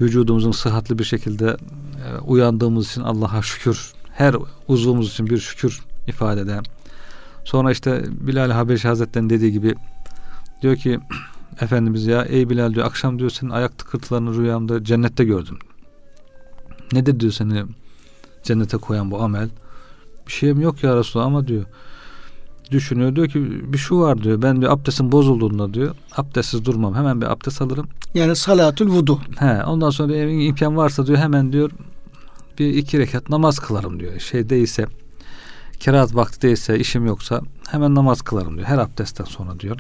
vücudumuzun 0.02 0.52
sıhhatli 0.52 1.00
bir 1.00 1.04
şekilde 1.04 1.58
e, 2.06 2.20
uyandığımız 2.20 2.90
için 2.90 3.02
Allah'a 3.02 3.42
şükür. 3.42 3.94
Her 4.12 4.36
uzvumuz 4.68 5.10
için 5.10 5.28
bir 5.28 5.38
şükür 5.38 5.82
ifade 6.08 6.42
eden. 6.42 6.64
Sonra 7.46 7.72
işte 7.72 8.04
Bilal 8.10 8.52
Habeşi 8.52 8.88
Hazretleri'nin 8.88 9.30
dediği 9.30 9.52
gibi 9.52 9.76
diyor 10.62 10.76
ki 10.76 11.00
Efendimiz 11.62 12.06
ya 12.06 12.24
ey 12.24 12.50
Bilal 12.50 12.74
diyor 12.74 12.86
akşam 12.86 13.20
diyor 13.20 13.30
senin 13.30 13.52
ayak 13.52 13.78
tıkırtılarını 13.78 14.38
rüyamda 14.38 14.84
cennette 14.84 15.24
gördüm. 15.24 15.60
Nedir 16.92 17.20
diyor 17.20 17.32
seni 17.32 17.64
cennete 18.44 18.78
koyan 18.78 19.12
bu 19.12 19.22
amel? 19.22 19.50
Bir 20.28 20.32
şeyim 20.32 20.62
yok 20.62 20.84
ya 20.84 20.96
Resulallah 20.96 21.28
ama 21.28 21.48
diyor 21.48 21.66
düşünüyor. 22.72 23.16
Diyor 23.16 23.28
ki 23.28 23.74
bir 23.74 23.78
şu 23.78 24.00
var 24.00 24.24
diyor. 24.24 24.42
Ben 24.42 24.62
diyor 24.62 24.72
abdestin 24.72 25.12
bozulduğunda 25.12 25.74
diyor. 25.74 25.96
Abdestsiz 26.18 26.66
durmam. 26.66 26.96
Hemen 26.96 27.22
bir 27.22 27.32
abdest 27.32 27.62
alırım. 27.62 27.88
Yani 28.14 28.36
salatül 28.36 28.88
vudu. 28.88 29.22
He, 29.40 29.64
ondan 29.64 29.90
sonra 29.90 30.10
diyor, 30.10 30.28
imkan 30.28 30.78
varsa 30.78 31.08
diyor 31.08 31.18
hemen 31.18 31.54
diyor 31.54 31.72
bir 32.60 32.68
iki 32.68 33.00
rekat 33.00 33.30
namaz 33.30 33.60
kılarım 33.60 34.00
diyor. 34.00 34.20
Şey 34.20 34.50
değilse 34.50 34.86
kiraat 35.80 36.16
vakti 36.16 36.42
değilse 36.42 36.80
işim 36.80 37.06
yoksa 37.06 37.42
hemen 37.70 37.96
namaz 37.96 38.22
kılarım 38.22 38.56
diyor. 38.56 38.68
Her 38.68 38.78
abdestten 38.78 39.26
sonra 39.26 39.60
diyor. 39.60 39.78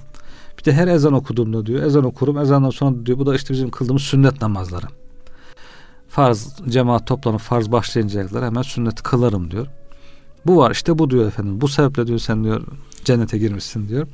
Bir 0.60 0.66
de 0.66 0.74
her 0.74 0.88
ezan 0.88 1.14
okuduğumda 1.14 1.66
diyor. 1.66 1.84
Ezan 1.84 2.04
okurum. 2.04 2.38
Ezandan 2.38 2.70
sonra 2.70 3.06
diyor. 3.06 3.18
Bu 3.18 3.26
da 3.26 3.36
işte 3.36 3.54
bizim 3.54 3.72
kıldığımız 3.72 4.02
sünnet 4.02 4.42
namazları. 4.42 4.86
Farz 6.10 6.56
cemaat 6.70 7.08
toplanıp 7.08 7.42
farz 7.42 7.72
başlayıncaya 7.72 8.28
kadar 8.28 8.46
hemen 8.46 8.62
sünneti 8.62 9.04
kılarım 9.04 9.52
diyor. 9.52 9.68
Bu 10.46 10.58
var 10.58 10.72
işte 10.72 11.00
bu 11.00 11.10
diyor 11.10 11.28
efendim. 11.28 11.62
Bu 11.62 11.68
sebeple 11.68 12.08
diyor 12.08 12.20
sen 12.20 12.44
diyor 12.44 12.62
cennete 13.06 13.38
girmişsin 13.38 13.88
diyor. 13.88 14.08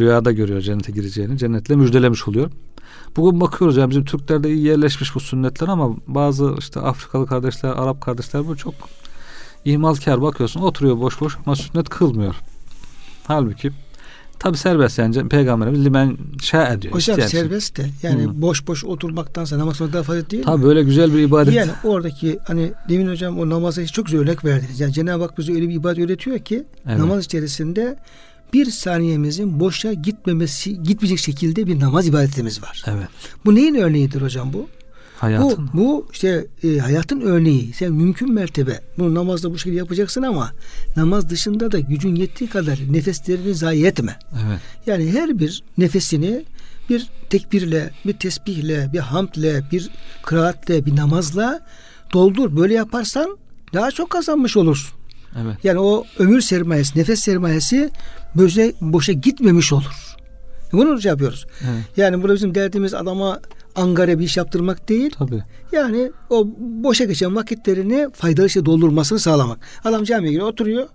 Rüyada 0.00 0.32
görüyor 0.32 0.60
cennete 0.60 0.92
gireceğini. 0.92 1.38
Cennetle 1.38 1.76
müjdelemiş 1.76 2.28
oluyor. 2.28 2.50
Bugün 3.16 3.40
bakıyoruz 3.40 3.76
yani 3.76 3.90
bizim 3.90 4.04
Türklerde 4.04 4.52
iyi 4.52 4.66
yerleşmiş 4.66 5.14
bu 5.14 5.20
sünnetler 5.20 5.68
ama 5.68 5.96
bazı 6.06 6.54
işte 6.58 6.80
Afrikalı 6.80 7.26
kardeşler, 7.26 7.68
Arap 7.68 8.00
kardeşler 8.00 8.46
bu 8.46 8.56
çok 8.56 8.74
ihmalkar 9.64 10.22
bakıyorsun 10.22 10.60
oturuyor 10.60 11.00
boş 11.00 11.20
boş 11.20 11.38
ama 11.46 11.56
sünnet 11.56 11.88
kılmıyor. 11.88 12.34
Halbuki 13.26 13.72
Tabi 14.44 14.56
serbest 14.56 14.98
yani 14.98 15.28
peygamberimiz 15.28 15.84
limen 15.84 16.16
şa 16.42 16.68
ediyor. 16.68 16.94
Hocam 16.94 17.18
isteyen 17.18 17.42
serbest 17.42 17.76
de 17.76 17.90
yani 18.02 18.22
Hı. 18.22 18.42
boş 18.42 18.66
boş 18.66 18.84
oturmaktansa 18.84 19.58
namaz 19.58 19.78
kılmak 19.78 19.92
daha 19.92 20.02
fazla 20.02 20.30
değil 20.30 20.42
Tabi 20.42 20.62
böyle 20.62 20.82
güzel 20.82 21.14
bir 21.14 21.18
ibadet. 21.18 21.54
Yani 21.54 21.70
oradaki 21.84 22.38
hani 22.46 22.72
demin 22.88 23.08
hocam 23.08 23.38
o 23.38 23.50
namaza 23.50 23.86
çok 23.86 24.06
güzel 24.06 24.20
örnek 24.20 24.44
verdiniz. 24.44 24.80
Yani 24.80 24.92
Cenab-ı 24.92 25.22
Hak 25.22 25.38
bize 25.38 25.52
öyle 25.52 25.68
bir 25.68 25.74
ibadet 25.74 26.04
öğretiyor 26.04 26.38
ki 26.38 26.64
evet. 26.86 26.98
namaz 26.98 27.24
içerisinde 27.24 27.96
bir 28.52 28.66
saniyemizin 28.70 29.60
boşa 29.60 29.92
gitmemesi 29.92 30.82
gitmeyecek 30.82 31.18
şekilde 31.18 31.66
bir 31.66 31.80
namaz 31.80 32.06
ibadetimiz 32.06 32.62
var. 32.62 32.82
Evet. 32.86 33.08
Bu 33.44 33.54
neyin 33.54 33.74
örneğidir 33.74 34.22
hocam 34.22 34.52
bu? 34.52 34.68
Hayatın. 35.18 35.70
Bu, 35.72 35.78
bu 35.78 36.08
işte 36.12 36.46
e, 36.64 36.78
hayatın 36.78 37.20
örneği. 37.20 37.72
Sen 37.72 37.92
mümkün 37.92 38.32
mertebe 38.32 38.80
bunu 38.98 39.14
namazda 39.14 39.50
bu 39.50 39.58
şekilde 39.58 39.76
yapacaksın 39.76 40.22
ama 40.22 40.52
namaz 40.96 41.30
dışında 41.30 41.72
da 41.72 41.78
gücün 41.78 42.14
yettiği 42.14 42.50
kadar 42.50 42.78
nefeslerini 42.90 43.54
zayi 43.54 43.86
etme. 43.86 44.18
Evet. 44.32 44.60
Yani 44.86 45.12
her 45.12 45.38
bir 45.38 45.62
nefesini 45.78 46.44
bir 46.90 47.08
tekbirle, 47.30 47.90
bir 48.06 48.12
tesbihle, 48.12 48.92
bir 48.92 48.98
hamdle, 48.98 49.62
bir 49.72 49.90
kıraatle, 50.22 50.86
bir 50.86 50.96
namazla 50.96 51.60
doldur. 52.12 52.56
Böyle 52.56 52.74
yaparsan 52.74 53.38
daha 53.74 53.90
çok 53.90 54.10
kazanmış 54.10 54.56
olursun. 54.56 54.94
Evet. 55.42 55.56
Yani 55.64 55.78
o 55.78 56.04
ömür 56.18 56.40
sermayesi, 56.40 56.98
nefes 56.98 57.20
sermayesi 57.20 57.90
böyle 58.36 58.72
boşa 58.80 59.12
gitmemiş 59.12 59.72
olur. 59.72 60.14
Bunu 60.72 61.02
şey 61.02 61.08
yapıyoruz. 61.08 61.46
Evet. 61.62 61.84
Yani 61.96 62.22
burada 62.22 62.34
bizim 62.34 62.54
derdimiz 62.54 62.94
adama 62.94 63.40
angare 63.74 64.18
bir 64.18 64.24
iş 64.24 64.36
yaptırmak 64.36 64.88
değil. 64.88 65.10
Tabii. 65.18 65.42
Yani 65.72 66.12
o 66.30 66.48
boşa 66.58 67.04
geçen 67.04 67.36
vakitlerini 67.36 68.08
faydalı 68.12 68.50
şey 68.50 68.64
doldurmasını 68.64 69.18
sağlamak. 69.18 69.58
Adam 69.84 70.04
camiye 70.04 70.32
giriyor 70.32 70.48
oturuyor. 70.48 70.86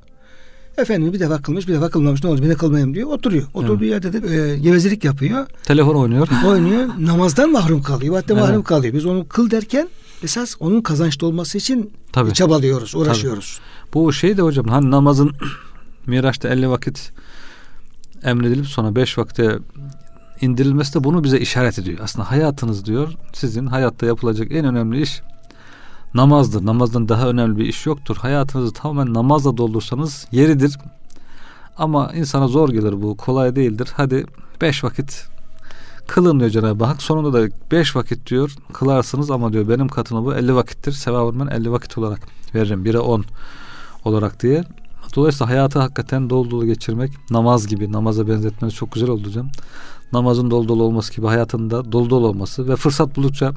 Efendim 0.78 1.14
bir 1.14 1.20
defa 1.20 1.42
kılmış 1.42 1.68
bir 1.68 1.74
defa 1.74 1.90
kılmamış 1.90 2.24
ne 2.24 2.30
oldu 2.30 2.44
bir 2.44 2.50
de 2.50 2.56
kılmayayım 2.56 2.94
diyor 2.94 3.10
oturuyor. 3.10 3.48
Oturduğu 3.54 3.86
evet. 3.86 4.06
yerde 4.06 4.14
de 4.14 4.52
e, 4.52 4.58
gevezelik 4.58 5.04
yapıyor. 5.04 5.48
Telefon 5.64 5.96
oynuyor. 5.96 6.28
Oynuyor. 6.48 6.88
Namazdan 7.00 7.52
mahrum 7.52 7.82
kalıyor. 7.82 8.16
Hatta 8.16 8.34
evet. 8.34 8.44
mahrum 8.44 8.64
kalıyor. 8.64 8.94
Biz 8.94 9.06
onu 9.06 9.28
kıl 9.28 9.52
derken 9.52 9.90
esas 10.24 10.56
onun 10.60 10.82
kazançlı 10.82 11.28
olması 11.28 11.58
için 11.58 11.94
Tabii. 12.12 12.34
çabalıyoruz, 12.34 12.96
uğraşıyoruz. 12.96 13.60
Tabii. 13.60 13.94
Bu 13.94 14.14
şey 14.14 14.38
de 14.38 14.42
hocam 14.42 14.68
hani 14.68 14.92
namazın 14.92 15.32
Miraç'ta 16.08 16.50
50 16.50 16.70
vakit 16.70 17.12
emredilip 18.24 18.68
sonra 18.68 18.96
5 18.96 19.18
vakte 19.18 19.60
indirilmesi 20.42 20.94
de 20.94 21.04
bunu 21.04 21.24
bize 21.24 21.40
işaret 21.40 21.80
ediyor. 21.80 22.00
Aslında 22.04 22.32
hayatınız 22.32 22.86
diyor 22.86 23.14
sizin 23.34 23.68
hayatta 23.68 24.06
yapılacak 24.06 24.52
en 24.52 24.66
önemli 24.66 25.02
iş 25.02 25.22
namazdır. 26.14 26.66
Namazdan 26.66 27.10
daha 27.10 27.28
önemli 27.30 27.58
bir 27.58 27.66
iş 27.66 27.86
yoktur. 27.86 28.18
Hayatınızı 28.18 28.74
tamamen 28.74 29.14
namazla 29.14 29.58
doldursanız 29.58 30.28
yeridir. 30.32 30.78
Ama 31.78 32.12
insana 32.16 32.48
zor 32.48 32.70
gelir 32.70 33.02
bu. 33.02 33.18
Kolay 33.18 33.56
değildir. 33.56 33.90
Hadi 33.94 34.26
beş 34.62 34.84
vakit 34.84 35.28
kılın 36.08 36.40
diyor 36.40 36.52
Cenab-ı 36.52 36.86
Hak. 36.86 37.02
Sonunda 37.02 37.34
da 37.34 37.50
beş 37.72 37.96
vakit 37.96 38.30
diyor 38.30 38.56
kılarsınız 38.74 39.32
ama 39.32 39.54
diyor 39.54 39.70
benim 39.70 39.88
katına 39.88 40.26
bu 40.26 40.36
elli 40.36 40.56
vakittir. 40.56 40.92
Sevabını 40.92 41.48
ben 41.48 41.56
elli 41.56 41.72
vakit 41.72 41.98
olarak 41.98 42.20
veririm. 42.56 42.86
Bire 42.86 43.00
on 43.00 43.26
olarak 44.06 44.42
diye. 44.42 44.64
Dolayısıyla 45.16 45.50
hayatı 45.50 45.80
hakikaten 45.80 46.30
dolu 46.30 46.52
dolu 46.52 46.66
geçirmek 46.66 47.12
namaz 47.32 47.68
gibi 47.68 47.92
namaza 47.92 48.28
benzetmeniz 48.28 48.76
çok 48.76 48.92
güzel 48.92 49.10
oldu 49.10 49.28
hocam 49.28 49.50
namazın 50.14 50.52
dolu 50.52 50.68
dolu 50.68 50.84
olması 50.84 51.14
gibi 51.14 51.28
hayatında 51.28 51.92
dolu 51.92 52.10
dolu 52.10 52.28
olması 52.28 52.70
ve 52.70 52.76
fırsat 52.76 53.16
buldukça 53.16 53.54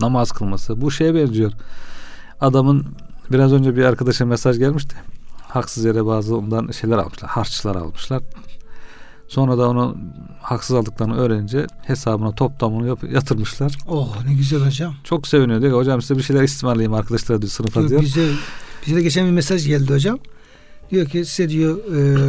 namaz 0.00 0.32
kılması. 0.32 0.80
Bu 0.80 0.90
şeye 0.90 1.14
benziyor. 1.14 1.52
Adamın 2.40 2.86
biraz 3.32 3.52
önce 3.52 3.76
bir 3.76 3.84
arkadaşa 3.84 4.26
mesaj 4.26 4.58
gelmişti. 4.58 4.96
Haksız 5.48 5.84
yere 5.84 6.06
bazı 6.06 6.36
ondan 6.36 6.70
şeyler 6.70 6.98
almışlar. 6.98 7.30
Harçlar 7.30 7.76
almışlar. 7.76 8.22
Sonra 9.28 9.58
da 9.58 9.68
onu 9.68 9.96
haksız 10.42 10.76
aldıklarını 10.76 11.16
öğrenince 11.16 11.66
hesabına 11.82 12.34
toplamını 12.34 12.88
yap, 12.88 13.04
yatırmışlar. 13.12 13.78
Oh 13.88 14.16
ne 14.26 14.34
güzel 14.34 14.66
hocam. 14.66 14.94
Çok 15.04 15.26
seviniyor 15.26 15.62
diyor 15.62 15.78
hocam 15.78 16.02
size 16.02 16.16
bir 16.16 16.22
şeyler 16.22 16.42
istismarlayayım 16.42 16.94
arkadaşlar 16.94 17.42
diyor 17.42 17.50
sınıfa 17.50 17.88
diyor. 17.88 18.00
Bize, 18.00 18.28
bize 18.86 18.96
de 18.96 19.02
geçen 19.02 19.26
bir 19.26 19.32
mesaj 19.32 19.66
geldi 19.66 19.92
hocam. 19.92 20.18
Diyor 20.90 21.06
ki 21.06 21.24
size 21.24 21.48
diyor 21.48 21.78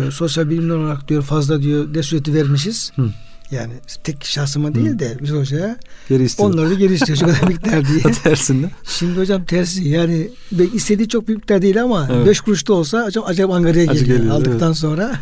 e, 0.08 0.12
sosyal 0.12 0.50
bilimler 0.50 0.76
olarak 0.76 1.08
diyor 1.08 1.24
fazla 1.24 1.62
diyor 1.62 1.94
ders 1.94 2.14
ücreti 2.14 2.34
vermişiz. 2.34 2.92
Hı. 2.96 3.10
Yani 3.52 3.74
tek 4.04 4.26
şahsıma 4.26 4.76
değil 4.76 5.00
de 5.00 5.18
biz 5.22 5.32
hocaya 5.32 5.78
geri 6.10 6.24
istiyor. 6.24 6.50
onları 6.50 6.70
da 6.70 6.74
geri 6.74 6.94
istiyor 6.94 7.18
şu 7.18 7.26
kadar 7.26 7.44
miktar 7.48 7.88
diye. 7.88 8.14
Tersinde. 8.24 8.70
Şimdi 8.84 9.20
hocam 9.20 9.46
tersi 9.46 9.90
yani 9.90 10.30
istediği 10.74 11.10
çok 11.10 11.28
büyük 11.28 11.42
miktar 11.42 11.62
değil 11.62 11.84
ama 11.84 12.10
5 12.10 12.16
evet. 12.16 12.42
kuruş 12.42 12.68
da 12.68 12.74
olsa 12.74 13.06
hocam 13.06 13.24
acayip 13.28 13.52
Ankara'ya 13.52 13.86
geliyor, 13.86 14.06
geliyor 14.18 14.36
aldıktan 14.36 14.68
evet. 14.68 14.78
sonra. 14.78 15.12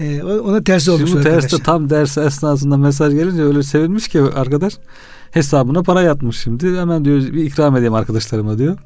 E, 0.00 0.22
ona 0.22 0.64
tersi 0.64 0.90
olmuş 0.90 1.10
Şimdi 1.10 1.22
terste 1.22 1.58
tam 1.58 1.90
ders 1.90 2.18
esnasında 2.18 2.76
mesaj 2.76 3.14
gelince 3.14 3.42
öyle 3.42 3.62
sevinmiş 3.62 4.08
ki 4.08 4.20
arkadaş 4.20 4.74
hesabına 5.30 5.82
para 5.82 6.02
yatmış 6.02 6.40
şimdi. 6.40 6.78
Hemen 6.78 7.04
diyor 7.04 7.20
bir 7.20 7.44
ikram 7.44 7.76
edeyim 7.76 7.94
arkadaşlarıma 7.94 8.58
diyor. 8.58 8.78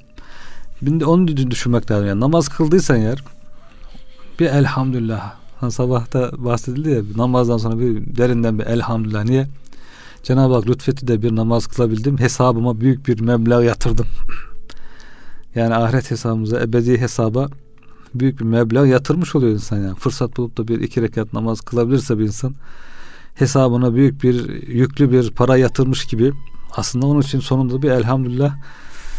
Şimdi 0.79 1.05
onu 1.05 1.29
düşünmek 1.29 1.90
lazım. 1.90 2.07
Yani 2.07 2.20
namaz 2.20 2.48
kıldıysan 2.48 2.96
yer 2.96 3.25
bir 4.40 4.46
elhamdülillah 4.46 5.41
Hani 5.62 5.72
sabahta 5.72 6.31
bahsedildi 6.38 6.90
ya 6.90 7.03
namazdan 7.16 7.57
sonra 7.57 7.79
bir 7.79 8.16
derinden 8.16 8.59
bir 8.59 8.66
elhamdülillah. 8.66 9.25
Niye? 9.25 9.46
Cenab-ı 10.22 10.55
Hak 10.55 10.68
lütfetti 10.68 11.09
de 11.09 11.22
bir 11.22 11.37
namaz 11.37 11.66
kılabildim. 11.66 12.18
Hesabıma 12.18 12.81
büyük 12.81 13.09
bir 13.09 13.20
meblağ 13.20 13.62
yatırdım. 13.62 14.07
yani 15.55 15.75
ahiret 15.75 16.11
hesabımıza, 16.11 16.61
ebedi 16.61 17.01
hesaba 17.01 17.48
büyük 18.14 18.40
bir 18.40 18.44
meblağ 18.44 18.87
yatırmış 18.87 19.35
oluyor 19.35 19.53
insan 19.53 19.77
yani. 19.77 19.94
Fırsat 19.94 20.37
bulup 20.37 20.57
da 20.57 20.68
bir 20.68 20.81
iki 20.81 21.03
rekat 21.03 21.33
namaz 21.33 21.61
kılabilirse 21.61 22.18
bir 22.18 22.25
insan 22.25 22.55
hesabına 23.35 23.94
büyük 23.94 24.22
bir 24.22 24.62
yüklü 24.68 25.12
bir 25.12 25.31
para 25.31 25.57
yatırmış 25.57 26.05
gibi 26.05 26.33
aslında 26.77 27.07
onun 27.07 27.20
için 27.20 27.40
sonunda 27.40 27.83
bir 27.83 27.90
elhamdülillah 27.90 28.55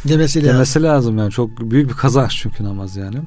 demesi, 0.05 0.43
demesi 0.43 0.83
lazım. 0.83 0.83
lazım 0.83 1.17
yani 1.17 1.31
çok 1.31 1.71
büyük 1.71 1.89
bir 1.89 1.95
kazanç 1.95 2.37
çünkü 2.41 2.63
namaz 2.63 2.95
yani. 2.95 3.17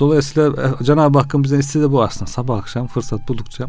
Dolayısıyla 0.00 0.76
e, 0.80 0.84
Cenab-ı 0.84 1.18
Hakk'ın 1.18 1.44
bize 1.44 1.58
istediği 1.58 1.92
bu 1.92 2.02
aslında. 2.02 2.26
Sabah 2.26 2.58
akşam 2.58 2.86
fırsat 2.86 3.28
buldukça 3.28 3.68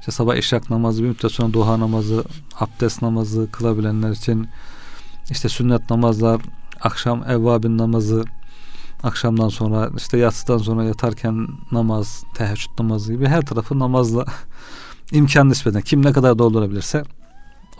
işte 0.00 0.12
sabah 0.12 0.36
işrak 0.36 0.70
namazı, 0.70 1.02
bir 1.02 1.08
müddet 1.08 1.32
sonra 1.32 1.52
duha 1.52 1.80
namazı, 1.80 2.24
abdest 2.60 3.02
namazı 3.02 3.48
kılabilenler 3.52 4.10
için 4.10 4.48
işte 5.30 5.48
sünnet 5.48 5.90
namazlar, 5.90 6.40
akşam 6.80 7.24
evvabin 7.30 7.78
namazı, 7.78 8.24
akşamdan 9.02 9.48
sonra 9.48 9.90
işte 9.96 10.18
yatsıdan 10.18 10.58
sonra 10.58 10.84
yatarken 10.84 11.48
namaz, 11.72 12.24
teheccüd 12.34 12.70
namazı 12.78 13.12
gibi 13.12 13.26
her 13.26 13.42
tarafı 13.42 13.78
namazla 13.78 14.24
imkan 15.12 15.48
nispeten 15.48 15.82
kim 15.82 16.04
ne 16.04 16.12
kadar 16.12 16.38
doldurabilirse 16.38 17.02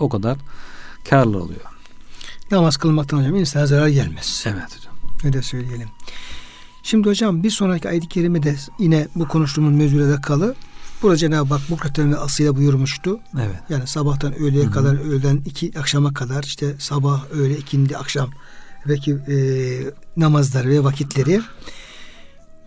o 0.00 0.08
kadar 0.08 0.38
karlı 1.10 1.42
oluyor. 1.42 1.60
Namaz 2.50 2.76
kılmaktan 2.76 3.18
hocam 3.18 3.36
insana 3.36 3.66
zarar 3.66 3.88
gelmez. 3.88 4.44
Evet 4.46 4.76
hocam. 4.76 4.94
Öyle 5.24 5.42
söyleyelim. 5.42 5.88
Şimdi 6.88 7.08
hocam 7.08 7.42
bir 7.42 7.50
sonraki 7.50 7.88
ayet-i 7.88 8.08
kerimede 8.08 8.56
yine 8.78 9.08
bu 9.14 9.28
konuştuğumuz 9.28 9.74
mevzuda 9.74 10.20
kalı. 10.20 10.54
Burada 11.02 11.16
Cenab-ı 11.16 11.54
Hak 11.54 11.70
Bukrat'ın 11.70 12.12
ve 12.12 12.16
Aslı'yla 12.16 12.56
buyurmuştu. 12.56 13.20
Evet. 13.34 13.56
Yani 13.68 13.86
sabahtan 13.86 14.34
öğleye 14.34 14.64
Hı-hı. 14.64 14.72
kadar, 14.72 14.94
öğleden 14.94 15.42
iki 15.46 15.78
akşama 15.78 16.14
kadar 16.14 16.42
işte 16.42 16.74
sabah, 16.78 17.30
öğle, 17.30 17.56
ikindi, 17.56 17.96
akşam 17.96 18.30
belki 18.88 19.12
e, 19.12 19.36
namazları 20.16 20.68
ve 20.68 20.84
vakitleri. 20.84 21.40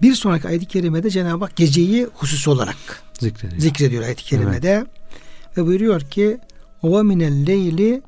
Bir 0.01 0.15
sonraki 0.15 0.47
ayet-i 0.47 0.65
kerimede 0.65 1.09
Cenab-ı 1.09 1.45
Hak 1.45 1.55
geceyi 1.55 2.07
husus 2.13 2.47
olarak 2.47 3.03
zikrediyor, 3.19 3.61
zikrediyor 3.61 4.03
ayet-i 4.03 4.23
kerimede. 4.23 4.69
Evet. 4.69 5.57
Ve 5.57 5.65
buyuruyor 5.65 6.01
ki 6.01 6.39
leyli 6.83 8.01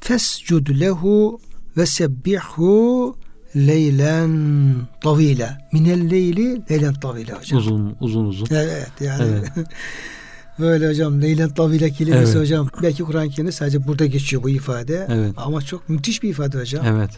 fescud 0.00 0.80
lehu 0.80 1.40
ve 1.76 1.86
sebbihu 1.86 3.16
leylen 3.56 4.76
tavile. 5.00 5.58
Minel 5.72 6.10
leyli 6.10 6.62
leylen 6.70 6.94
tavile 6.94 7.32
hocam. 7.32 7.58
Uzun 7.58 7.96
uzun 8.00 8.24
uzun. 8.24 8.46
Evet 8.50 8.92
yani. 9.00 9.22
Evet. 9.22 9.52
Böyle 10.58 10.88
hocam 10.88 11.22
leylen 11.22 11.48
tavile 11.54 11.90
kelimesi 11.90 12.32
evet. 12.32 12.40
hocam. 12.40 12.68
Belki 12.82 13.02
Kur'an-ı 13.02 13.30
Kerim'de 13.30 13.52
sadece 13.52 13.86
burada 13.86 14.06
geçiyor 14.06 14.42
bu 14.42 14.50
ifade. 14.50 15.06
Evet. 15.10 15.32
Ama 15.36 15.62
çok 15.62 15.88
müthiş 15.88 16.22
bir 16.22 16.28
ifade 16.28 16.58
hocam. 16.58 16.86
Evet. 16.86 17.10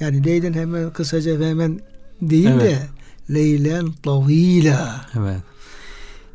Yani 0.00 0.24
leylen 0.24 0.52
hemen 0.52 0.90
kısaca 0.90 1.40
ve 1.40 1.48
hemen 1.48 1.80
değil 2.22 2.46
evet. 2.46 2.62
de 2.62 2.78
leylen 3.34 3.92
tavile. 3.92 4.76
Evet. 5.18 5.40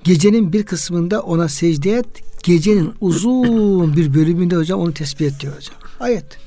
Gecenin 0.03 0.53
bir 0.53 0.63
kısmında 0.63 1.21
ona 1.21 1.49
secde 1.49 1.91
et. 1.91 2.07
Gecenin 2.43 2.93
uzun 3.01 3.95
bir 3.97 4.13
bölümünde 4.13 4.55
hocam 4.55 4.79
onu 4.79 4.93
tespit 4.93 5.21
et 5.21 5.39
diyor 5.39 5.55
hocam. 5.55 5.75
Ayet. 5.99 6.37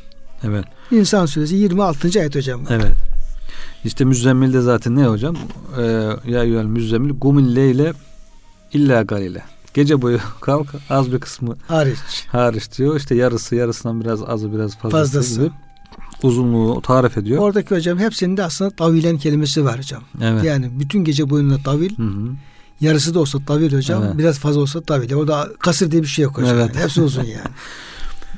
Evet. 0.44 0.64
İnsan 0.90 1.26
suresi 1.26 1.55
26. 1.57 2.20
ayet 2.20 2.37
hocam. 2.37 2.61
Evet. 2.70 2.94
İşte 3.85 4.05
müzzemmil 4.05 4.53
de 4.53 4.61
zaten 4.61 4.96
ne 4.96 5.05
hocam? 5.05 5.37
Ee, 5.79 5.83
ya 6.24 6.42
yüel 6.42 6.64
müzzemmil 6.64 7.11
gumil 7.20 7.57
leyle 7.57 7.92
illa 8.72 9.03
galile. 9.03 9.42
Gece 9.74 10.03
boyu 10.03 10.18
kalk 10.40 10.68
az 10.90 11.12
bir 11.12 11.20
kısmı 11.20 11.57
hariç. 11.68 11.98
Hariç 12.29 12.79
diyor. 12.79 12.96
İşte 12.96 13.14
yarısı 13.14 13.55
yarısından 13.55 14.00
biraz 14.00 14.22
azı 14.22 14.53
biraz 14.53 14.76
fazlası, 14.76 15.12
fazlası. 15.12 15.40
gibi 15.40 15.50
uzunluğu 16.22 16.83
tarif 16.83 17.18
ediyor. 17.18 17.42
Oradaki 17.42 17.74
hocam 17.74 17.98
hepsinde 17.98 18.44
aslında 18.44 18.70
tavilen 18.70 19.18
kelimesi 19.18 19.64
var 19.64 19.79
hocam. 19.79 20.03
Evet. 20.22 20.44
Yani 20.44 20.70
bütün 20.81 21.05
gece 21.05 21.31
boyunca 21.31 21.62
tavil. 21.62 21.98
Hı 21.98 22.03
hı. 22.03 22.31
Yarısı 22.81 23.14
da 23.14 23.20
olsa 23.20 23.38
tavil 23.46 23.76
hocam. 23.76 24.03
Evet. 24.05 24.18
Biraz 24.18 24.38
fazla 24.38 24.61
olsa 24.61 24.81
tavil. 24.81 25.14
Orada 25.14 25.48
kasır 25.59 25.90
diye 25.90 26.03
bir 26.03 26.07
şey 26.07 26.22
yok 26.22 26.38
hocam. 26.38 26.57
Evet. 26.57 26.74
Yani. 26.74 26.85
Hepsi 26.85 27.00
uzun 27.03 27.22
yani. 27.22 27.40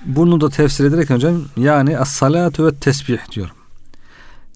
Bunu 0.06 0.40
da 0.40 0.48
tefsir 0.48 0.84
ederek 0.84 1.10
hocam 1.10 1.44
yani 1.56 1.98
as-salatu 1.98 2.66
ve 2.66 2.74
tesbih 2.74 3.18
diyor. 3.30 3.52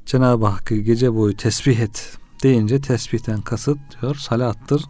Cenab-ı 0.06 0.46
Hakk'ı 0.46 0.74
gece 0.74 1.14
boyu 1.14 1.36
tesbih 1.36 1.78
et 1.78 2.18
deyince 2.42 2.80
tesbihten 2.80 3.40
kasıt 3.40 3.78
diyor 4.02 4.14
salattır. 4.14 4.84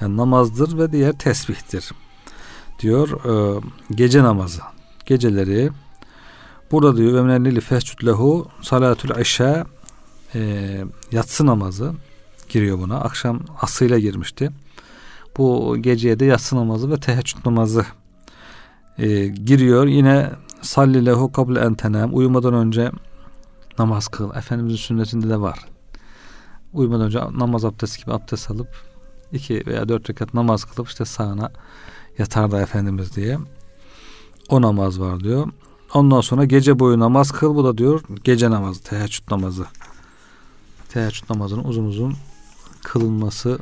Yani 0.00 0.16
namazdır 0.16 0.78
ve 0.78 0.92
diğer 0.92 1.12
tesbihtir. 1.12 1.92
Diyor 2.78 3.08
e, 3.08 3.60
gece 3.90 4.22
namazı. 4.22 4.60
Geceleri 5.06 5.70
burada 6.70 6.96
diyor 6.96 7.14
ve 7.14 7.22
minellili 7.22 7.60
fescud 7.60 8.06
lehu 8.06 8.48
salatul 8.62 9.20
işa 9.20 9.66
e, 10.34 10.40
yatsı 11.12 11.46
namazı 11.46 11.92
giriyor 12.48 12.78
buna. 12.78 13.00
Akşam 13.00 13.40
asıyla 13.60 13.98
girmişti. 13.98 14.50
Bu 15.36 15.76
geceye 15.80 16.20
de 16.20 16.24
yatsı 16.24 16.56
namazı 16.56 16.90
ve 16.90 17.00
teheccüd 17.00 17.46
namazı 17.46 17.84
e, 19.00 19.26
giriyor. 19.26 19.86
Yine 19.86 20.30
salli 20.62 21.06
lehu 21.06 21.32
kable 21.32 21.60
entenem 21.60 22.16
uyumadan 22.16 22.54
önce 22.54 22.90
namaz 23.78 24.08
kıl. 24.08 24.34
Efendimizin 24.34 24.76
sünnetinde 24.76 25.28
de 25.28 25.40
var. 25.40 25.58
Uyumadan 26.72 27.06
önce 27.06 27.18
namaz 27.18 27.64
abdesti 27.64 28.00
gibi 28.00 28.12
abdest 28.12 28.50
alıp 28.50 28.68
iki 29.32 29.66
veya 29.66 29.88
dört 29.88 30.10
rekat 30.10 30.34
namaz 30.34 30.64
kılıp 30.64 30.88
işte 30.88 31.04
sağına 31.04 31.52
yatar 32.18 32.50
da 32.50 32.60
Efendimiz 32.60 33.16
diye. 33.16 33.38
O 34.48 34.62
namaz 34.62 35.00
var 35.00 35.20
diyor. 35.20 35.48
Ondan 35.94 36.20
sonra 36.20 36.44
gece 36.44 36.78
boyu 36.78 36.98
namaz 36.98 37.30
kıl. 37.30 37.54
Bu 37.54 37.64
da 37.64 37.78
diyor 37.78 38.00
gece 38.24 38.50
namazı, 38.50 38.82
teheccüd 38.82 39.30
namazı. 39.30 39.66
Teheccüd 40.88 41.30
namazının 41.30 41.64
uzun 41.64 41.84
uzun 41.84 42.14
kılınması 42.84 43.58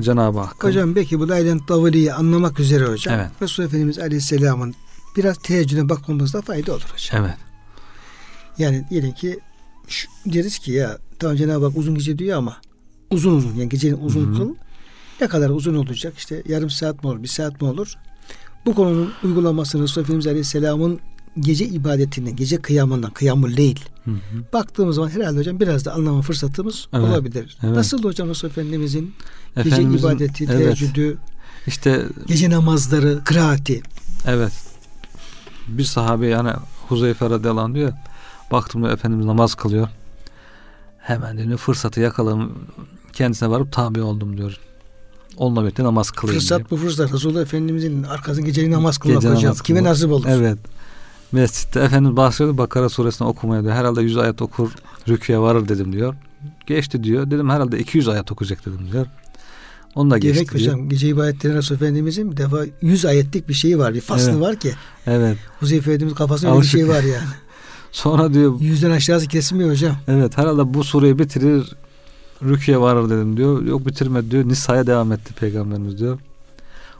Cenab-ı 0.00 0.38
Hakk'ın. 0.38 0.68
Hocam 0.68 0.94
belki 0.94 1.20
bu 1.20 1.28
laylen 1.28 1.58
tavliyi 1.58 2.12
anlamak 2.12 2.60
üzere 2.60 2.86
hocam. 2.86 3.14
Evet. 3.14 3.30
Resulullah 3.42 3.68
Efendimiz 3.68 3.98
Aleyhisselam'ın 3.98 4.74
biraz 5.16 5.38
teheccüde 5.38 5.88
bakmamızda 5.88 6.42
fayda 6.42 6.72
olur 6.72 6.86
hocam. 6.92 7.24
Evet. 7.24 7.36
Yani 8.58 8.84
diyelim 8.90 9.12
ki 9.12 9.40
şu, 9.88 10.08
deriz 10.26 10.58
ki 10.58 10.72
ya 10.72 10.98
tamam 11.18 11.36
Cenab-ı 11.36 11.66
Hak 11.66 11.76
uzun 11.76 11.94
gece 11.94 12.18
diyor 12.18 12.38
ama 12.38 12.56
uzun 13.10 13.36
uzun 13.36 13.54
yani 13.54 13.68
gecenin 13.68 13.98
uzun 14.02 14.26
Hı-hı. 14.26 14.36
kıl 14.36 14.54
ne 15.20 15.28
kadar 15.28 15.50
uzun 15.50 15.74
olacak 15.74 16.14
işte 16.16 16.42
yarım 16.48 16.70
saat 16.70 17.04
mi 17.04 17.10
olur 17.10 17.22
bir 17.22 17.28
saat 17.28 17.62
mi 17.62 17.68
olur 17.68 17.94
bu 18.66 18.74
konunun 18.74 19.12
uygulamasını 19.24 19.82
Resulullah 19.82 20.04
Efendimiz 20.04 20.26
Aleyhisselam'ın 20.26 21.00
gece 21.40 21.66
ibadetinden, 21.66 22.36
gece 22.36 22.56
kıyamından, 22.56 23.10
kıyamul 23.10 23.56
leyl 23.56 23.78
hı 24.04 24.10
hı. 24.10 24.16
baktığımız 24.52 24.96
zaman 24.96 25.10
herhalde 25.10 25.38
hocam 25.38 25.60
biraz 25.60 25.84
da 25.84 25.92
anlama 25.92 26.22
fırsatımız 26.22 26.88
evet, 26.92 27.04
olabilir. 27.04 27.58
Evet. 27.62 27.76
Nasıl 27.76 28.04
hocam 28.04 28.28
Resulullah 28.28 28.52
Efendimizin 28.58 29.14
gece 29.56 29.82
ibadeti, 29.82 30.44
evet. 30.44 30.58
teheccüdü, 30.58 31.18
işte 31.66 32.06
gece 32.26 32.50
namazları, 32.50 33.20
kıraati. 33.24 33.82
Evet. 34.26 34.52
Bir 35.68 35.84
sahabe 35.84 36.26
yani 36.26 36.50
Huzeyfe 36.88 37.30
radıyallahu 37.30 37.64
anh 37.64 37.74
diyor. 37.74 37.92
Baktım 38.50 38.82
diyor 38.82 38.94
Efendimiz 38.94 39.26
namaz 39.26 39.54
kılıyor. 39.54 39.88
Hemen 40.98 41.38
diyor 41.38 41.58
fırsatı 41.58 42.00
yakaladım. 42.00 42.52
Kendisine 43.12 43.50
varıp 43.50 43.72
tabi 43.72 44.02
oldum 44.02 44.36
diyor. 44.36 44.58
Onunla 45.36 45.62
birlikte 45.62 45.84
namaz 45.84 46.10
kılayım 46.10 46.40
Fırsat 46.40 46.58
diye. 46.58 46.66
bu 46.70 46.76
fırsat. 46.76 47.12
Resulullah 47.12 47.42
Efendimizin 47.42 48.02
arkasında 48.02 48.46
geceli 48.46 48.70
namaz 48.70 48.98
kılmak 48.98 49.22
Gece 49.22 49.28
hocam. 49.28 49.44
Namaz 49.44 49.62
Kime 49.62 49.84
nasip 49.84 50.12
olur? 50.12 50.26
Evet. 50.28 50.58
Mescitte 51.32 51.80
Efendimiz 51.80 52.16
bahsediyor 52.16 52.58
Bakara 52.58 52.88
suresini 52.88 53.28
okumaya 53.28 53.62
diyor. 53.62 53.74
Herhalde 53.74 54.02
100 54.02 54.16
ayet 54.16 54.42
okur 54.42 54.72
rüküye 55.08 55.38
varır 55.38 55.68
dedim 55.68 55.92
diyor. 55.92 56.14
Geçti 56.66 57.04
diyor. 57.04 57.30
Dedim 57.30 57.50
herhalde 57.50 57.78
200 57.78 58.08
ayet 58.08 58.32
okuyacak 58.32 58.66
dedim 58.66 58.88
diyor. 58.92 59.06
Onu 59.94 60.10
da 60.10 60.18
Gerek 60.18 60.54
hocam 60.54 60.88
gece 60.88 61.08
ibadetleri 61.08 61.54
Resul 61.54 61.74
Efendimizin 61.74 62.36
defa 62.36 62.64
100 62.82 63.04
ayetlik 63.04 63.48
bir 63.48 63.54
şeyi 63.54 63.78
var. 63.78 63.94
Bir 63.94 64.00
faslı 64.00 64.30
evet. 64.30 64.40
var 64.40 64.56
ki. 64.56 64.72
Evet. 65.06 65.36
Huzeyfe 65.60 65.90
Efendimiz 65.90 66.14
kafasında 66.14 66.60
bir 66.60 66.66
şey 66.66 66.88
var 66.88 67.02
yani. 67.02 67.28
Sonra 67.92 68.34
diyor. 68.34 68.60
Yüzden 68.60 68.90
aşağısı 68.90 69.28
kesmiyor 69.28 69.70
hocam. 69.70 69.96
Evet 70.08 70.38
herhalde 70.38 70.74
bu 70.74 70.84
sureyi 70.84 71.18
bitirir 71.18 71.72
rüküye 72.42 72.80
varır 72.80 73.10
dedim 73.10 73.36
diyor. 73.36 73.62
Yok 73.62 73.86
bitirmedi 73.86 74.30
diyor. 74.30 74.48
Nisa'ya 74.48 74.86
devam 74.86 75.12
etti 75.12 75.34
peygamberimiz 75.34 75.98
diyor. 75.98 76.18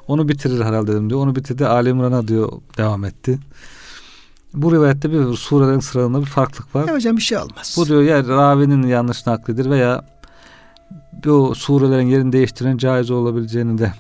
Onu 0.09 0.29
bitirir 0.29 0.65
herhalde 0.65 0.93
dedim 0.93 1.11
diyor. 1.11 1.21
Onu 1.21 1.37
bitirdi 1.37 1.67
Ali 1.67 1.89
İmran'a 1.89 2.29
diyor 2.29 2.53
devam 2.79 3.05
etti. 3.05 3.39
Bu 4.55 4.73
rivayette 4.73 5.13
bir 5.13 5.37
surelerin 5.37 5.81
sıralarında 5.81 6.21
bir 6.21 6.27
farklılık 6.27 6.75
var. 6.75 6.89
Ya 6.89 6.95
hocam 6.95 7.17
bir 7.17 7.23
şey 7.23 7.39
olmaz. 7.39 7.75
Bu 7.77 7.87
diyor 7.87 8.03
ya 8.03 8.29
ravinin 8.29 8.87
yanlış 8.87 9.27
naklidir 9.27 9.71
veya 9.71 10.05
bu 11.25 11.55
surelerin 11.55 12.07
yerini 12.07 12.33
değiştiren 12.33 12.77
caiz 12.77 13.11
olabileceğini 13.11 13.79
de 13.79 13.93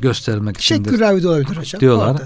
göstermek 0.00 0.56
için. 0.56 0.76
Şekli 0.76 0.98
ravi 1.00 1.22
de 1.22 1.28
olabilir 1.28 1.56
hocam. 1.56 1.80
Diyorlar. 1.80 2.22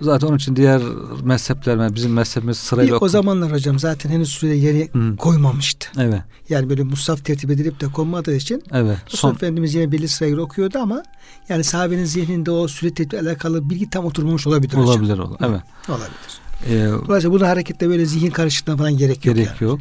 Zaten 0.00 0.26
onun 0.26 0.36
için 0.36 0.56
diğer 0.56 0.82
mezhepler, 1.22 1.94
bizim 1.94 2.12
mezhebimiz 2.12 2.58
sırayla 2.58 2.94
İlk 2.94 3.02
o 3.02 3.08
zamanlar 3.08 3.52
hocam 3.52 3.78
zaten 3.78 4.10
henüz 4.10 4.28
süre 4.28 4.56
yeri 4.56 4.88
Hı. 4.92 5.16
koymamıştı. 5.16 5.88
Evet. 5.98 6.22
Yani 6.48 6.70
böyle 6.70 6.82
musaf 6.82 7.24
tertip 7.24 7.50
edilip 7.50 7.80
de 7.80 7.86
konmadığı 7.86 8.34
için 8.36 8.62
Evet. 8.72 8.98
Son 9.08 9.34
Efendimiz 9.34 9.74
yine 9.74 9.92
belli 9.92 10.08
sırayla 10.08 10.40
okuyordu 10.40 10.78
ama 10.78 11.02
yani 11.48 11.64
sahabenin 11.64 12.04
zihninde 12.04 12.50
o 12.50 12.68
süre 12.68 12.94
tertiple 12.94 13.20
alakalı 13.20 13.70
bilgi 13.70 13.90
tam 13.90 14.04
oturmamış 14.04 14.46
olabilir 14.46 14.74
hocam. 14.74 14.84
olabilir 14.84 15.18
olur. 15.18 15.36
Evet. 15.40 15.60
Olabilir. 15.88 16.40
Ee, 16.68 16.88
Dolayısıyla 17.06 17.32
burada 17.32 17.48
harekette 17.48 17.88
böyle 17.88 18.06
zihin 18.06 18.30
karışıklığına 18.30 18.76
falan 18.76 18.96
gerek 18.96 19.24
yok. 19.26 19.36
gerek 19.36 19.48
yani. 19.60 19.70
yok. 19.70 19.80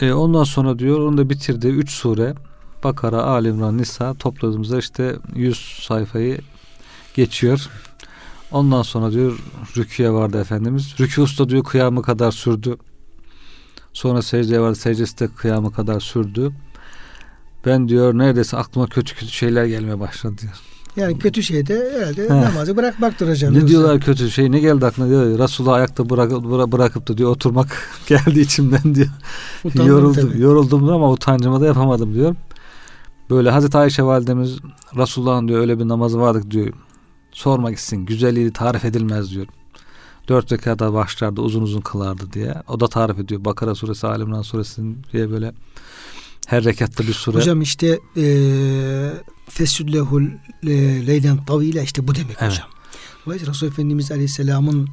Ee, 0.00 0.12
ondan 0.12 0.44
sonra 0.44 0.78
diyor 0.78 1.00
onu 1.00 1.18
da 1.18 1.30
bitirdi. 1.30 1.66
Üç 1.66 1.90
sure 1.90 2.34
Bakara, 2.84 3.22
Ali 3.22 3.48
İmran, 3.48 3.78
Nisa 3.78 4.14
topladığımızda 4.14 4.78
işte 4.78 5.16
100 5.34 5.56
sayfayı 5.82 6.38
geçiyor. 7.14 7.68
Ondan 8.50 8.82
sonra 8.82 9.12
diyor 9.12 9.38
rüküye 9.76 10.12
vardı 10.12 10.40
Efendimiz. 10.40 10.94
Rükû 10.98 11.20
usta 11.20 11.48
diyor 11.48 11.64
kıyamı 11.64 12.02
kadar 12.02 12.32
sürdü. 12.32 12.76
Sonra 13.92 14.22
secdeye 14.22 14.60
vardı. 14.60 14.76
Secdesi 14.76 15.18
de 15.18 15.28
kıyamı 15.28 15.72
kadar 15.72 16.00
sürdü. 16.00 16.52
Ben 17.66 17.88
diyor 17.88 18.18
neredeyse 18.18 18.56
aklıma 18.56 18.86
kötü 18.86 19.14
kötü 19.14 19.32
şeyler 19.32 19.64
gelmeye 19.64 20.00
başladı 20.00 20.36
diyor. 20.42 20.75
Yani 20.96 21.18
kötü 21.18 21.42
şey 21.42 21.66
de 21.66 21.90
herhalde 21.94 22.22
He. 22.30 22.40
namazı 22.42 22.76
bırakmaktır 22.76 23.28
hocam. 23.30 23.54
Ne 23.54 23.68
diyorlar 23.68 24.00
kötü 24.00 24.30
şey 24.30 24.52
ne 24.52 24.58
geldi 24.60 24.86
aklına 24.86 25.08
diyor. 25.08 25.38
Resulullah 25.38 25.72
ayakta 25.72 26.10
bırakıp, 26.10 26.44
bıra- 26.44 26.72
bırakıp 26.72 27.08
da 27.08 27.18
diyor 27.18 27.30
oturmak 27.30 27.78
geldi 28.06 28.40
içimden 28.40 28.94
diyor. 28.94 29.08
Utandım 29.64 29.88
yoruldum, 29.88 30.30
tabii. 30.30 30.40
yoruldum 30.42 30.88
ama 30.88 31.10
utancıma 31.10 31.60
da 31.60 31.66
yapamadım 31.66 32.14
diyor. 32.14 32.34
Böyle 33.30 33.50
Hazreti 33.50 33.78
Ayşe 33.78 34.02
validemiz 34.02 34.58
Resulullah'ın 34.96 35.48
diyor 35.48 35.60
öyle 35.60 35.78
bir 35.78 35.88
namazı 35.88 36.20
vardı 36.20 36.42
diyor. 36.50 36.72
Sorma 37.32 37.70
gitsin 37.70 38.06
güzelliği 38.06 38.52
tarif 38.52 38.84
edilmez 38.84 39.30
diyor. 39.30 39.46
Dört 40.28 40.52
rekata 40.52 40.92
başlardı 40.92 41.40
uzun 41.40 41.62
uzun 41.62 41.80
kılardı 41.80 42.32
diye. 42.32 42.54
O 42.68 42.80
da 42.80 42.88
tarif 42.88 43.18
ediyor. 43.18 43.44
Bakara 43.44 43.74
suresi, 43.74 44.06
Ali 44.06 44.22
İmran 44.22 44.42
suresinin 44.42 44.98
diye 45.12 45.30
böyle 45.30 45.52
her 46.46 46.64
rekatta 46.64 47.04
bir 47.04 47.12
sure. 47.12 47.36
Hocam 47.36 47.60
işte 47.62 47.98
eee 48.16 49.12
fesüllehul 49.48 50.24
e, 50.62 51.06
leylen 51.06 51.44
tavile 51.44 51.82
işte 51.82 52.08
bu 52.08 52.14
demek 52.14 52.36
Evet. 52.40 52.52
hocam. 52.52 52.68
Dolayısıyla 53.26 53.52
Resulullah 53.54 53.72
Efendimiz 53.72 54.12
Aleyhisselam'ın 54.12 54.88